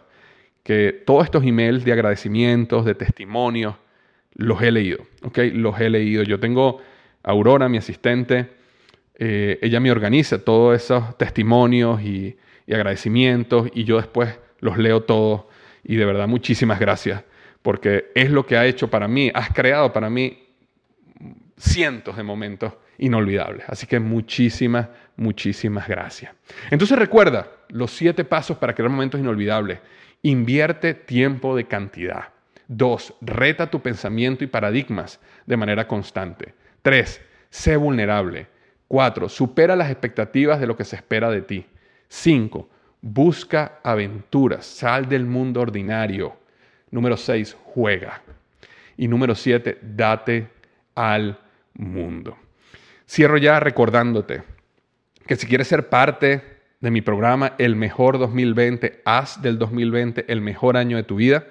que 0.62 1.02
todos 1.04 1.24
estos 1.24 1.44
emails 1.44 1.84
de 1.84 1.92
agradecimientos, 1.92 2.84
de 2.84 2.94
testimonios, 2.94 3.74
los 4.34 4.60
he 4.62 4.70
leído, 4.70 5.04
¿ok? 5.22 5.38
Los 5.52 5.78
he 5.80 5.90
leído. 5.90 6.22
Yo 6.22 6.40
tengo 6.40 6.80
a 7.22 7.30
Aurora, 7.30 7.68
mi 7.68 7.78
asistente, 7.78 8.48
eh, 9.16 9.58
ella 9.62 9.78
me 9.78 9.92
organiza 9.92 10.38
todos 10.42 10.74
esos 10.74 11.16
testimonios 11.18 12.02
y, 12.02 12.36
y 12.66 12.74
agradecimientos 12.74 13.68
y 13.74 13.84
yo 13.84 13.96
después 13.98 14.38
los 14.60 14.78
leo 14.78 15.02
todos 15.02 15.42
y 15.84 15.96
de 15.96 16.04
verdad 16.04 16.26
muchísimas 16.26 16.80
gracias 16.80 17.22
porque 17.64 18.12
es 18.14 18.30
lo 18.30 18.44
que 18.44 18.58
ha 18.58 18.66
hecho 18.66 18.90
para 18.90 19.08
mí, 19.08 19.30
has 19.32 19.48
creado 19.48 19.90
para 19.90 20.10
mí 20.10 20.38
cientos 21.56 22.14
de 22.14 22.22
momentos 22.22 22.74
inolvidables. 22.98 23.64
Así 23.66 23.86
que 23.86 23.98
muchísimas, 23.98 24.88
muchísimas 25.16 25.88
gracias. 25.88 26.34
Entonces 26.70 26.98
recuerda 26.98 27.50
los 27.70 27.90
siete 27.90 28.22
pasos 28.22 28.58
para 28.58 28.74
crear 28.74 28.90
momentos 28.90 29.18
inolvidables. 29.18 29.78
Invierte 30.20 30.92
tiempo 30.92 31.56
de 31.56 31.64
cantidad. 31.64 32.34
Dos, 32.68 33.14
reta 33.22 33.70
tu 33.70 33.80
pensamiento 33.80 34.44
y 34.44 34.48
paradigmas 34.48 35.18
de 35.46 35.56
manera 35.56 35.88
constante. 35.88 36.52
Tres, 36.82 37.22
sé 37.48 37.76
vulnerable. 37.76 38.46
Cuatro, 38.88 39.30
supera 39.30 39.74
las 39.74 39.90
expectativas 39.90 40.60
de 40.60 40.66
lo 40.66 40.76
que 40.76 40.84
se 40.84 40.96
espera 40.96 41.30
de 41.30 41.40
ti. 41.40 41.64
Cinco, 42.08 42.68
busca 43.00 43.80
aventuras. 43.82 44.66
Sal 44.66 45.08
del 45.08 45.24
mundo 45.24 45.62
ordinario. 45.62 46.43
Número 46.94 47.16
seis, 47.16 47.56
juega. 47.74 48.22
Y 48.96 49.08
número 49.08 49.34
siete, 49.34 49.78
date 49.82 50.46
al 50.94 51.40
mundo. 51.72 52.38
Cierro 53.04 53.36
ya 53.36 53.58
recordándote 53.58 54.44
que 55.26 55.34
si 55.34 55.48
quieres 55.48 55.66
ser 55.66 55.88
parte 55.88 56.40
de 56.78 56.90
mi 56.92 57.00
programa 57.00 57.54
El 57.58 57.74
Mejor 57.74 58.20
2020, 58.20 59.02
haz 59.04 59.42
del 59.42 59.58
2020 59.58 60.26
el 60.28 60.40
mejor 60.40 60.76
año 60.76 60.96
de 60.96 61.02
tu 61.02 61.16
vida. 61.16 61.48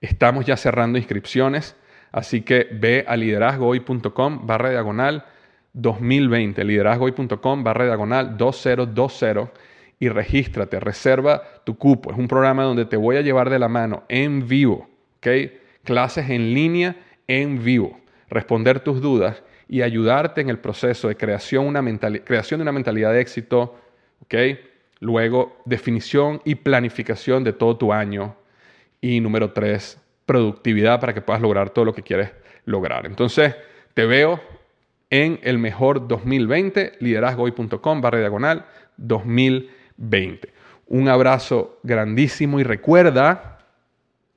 Estamos 0.00 0.46
ya 0.46 0.56
cerrando 0.56 0.98
inscripciones, 0.98 1.76
así 2.10 2.40
que 2.40 2.66
ve 2.72 3.04
a 3.06 3.16
liderazgohoy.com 3.16 4.48
barra 4.48 4.70
diagonal 4.70 5.26
2020, 5.74 6.64
liderazgohoy.com 6.64 7.62
barra 7.62 7.84
diagonal 7.84 8.36
2020 8.36 9.48
y 10.02 10.08
regístrate, 10.08 10.80
reserva 10.80 11.44
tu 11.62 11.78
cupo. 11.78 12.10
Es 12.10 12.18
un 12.18 12.26
programa 12.26 12.64
donde 12.64 12.86
te 12.86 12.96
voy 12.96 13.18
a 13.18 13.20
llevar 13.20 13.48
de 13.50 13.60
la 13.60 13.68
mano 13.68 14.02
en 14.08 14.48
vivo, 14.48 14.90
¿ok? 15.18 15.28
Clases 15.84 16.28
en 16.28 16.52
línea 16.52 16.96
en 17.28 17.62
vivo, 17.62 18.00
responder 18.28 18.80
tus 18.80 19.00
dudas 19.00 19.44
y 19.68 19.82
ayudarte 19.82 20.40
en 20.40 20.50
el 20.50 20.58
proceso 20.58 21.06
de 21.06 21.16
creación, 21.16 21.66
una 21.66 21.84
creación 22.24 22.58
de 22.58 22.62
una 22.62 22.72
mentalidad 22.72 23.12
de 23.12 23.20
éxito, 23.20 23.78
¿ok? 24.24 24.34
Luego, 24.98 25.62
definición 25.66 26.42
y 26.44 26.56
planificación 26.56 27.44
de 27.44 27.52
todo 27.52 27.76
tu 27.76 27.92
año. 27.92 28.34
Y 29.00 29.20
número 29.20 29.52
tres, 29.52 30.00
productividad 30.26 30.98
para 30.98 31.14
que 31.14 31.22
puedas 31.22 31.40
lograr 31.40 31.70
todo 31.70 31.84
lo 31.84 31.94
que 31.94 32.02
quieres 32.02 32.32
lograr. 32.64 33.06
Entonces, 33.06 33.54
te 33.94 34.04
veo 34.04 34.40
en 35.10 35.38
el 35.44 35.58
mejor 35.58 36.08
2020, 36.08 36.94
liderazgohoy.com 36.98 38.00
barra 38.00 38.18
diagonal 38.18 38.66
2020. 40.02 40.52
Un 40.88 41.08
abrazo 41.08 41.78
grandísimo 41.82 42.60
y 42.60 42.64
recuerda 42.64 43.58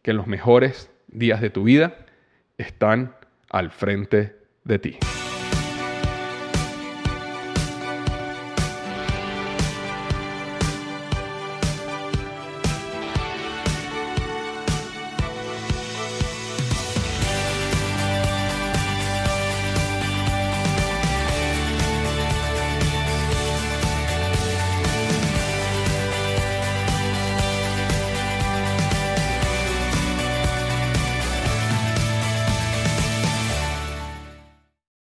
que 0.01 0.13
los 0.13 0.27
mejores 0.27 0.89
días 1.07 1.41
de 1.41 1.49
tu 1.49 1.63
vida 1.63 1.97
están 2.57 3.13
al 3.49 3.71
frente 3.71 4.35
de 4.63 4.79
ti. 4.79 4.97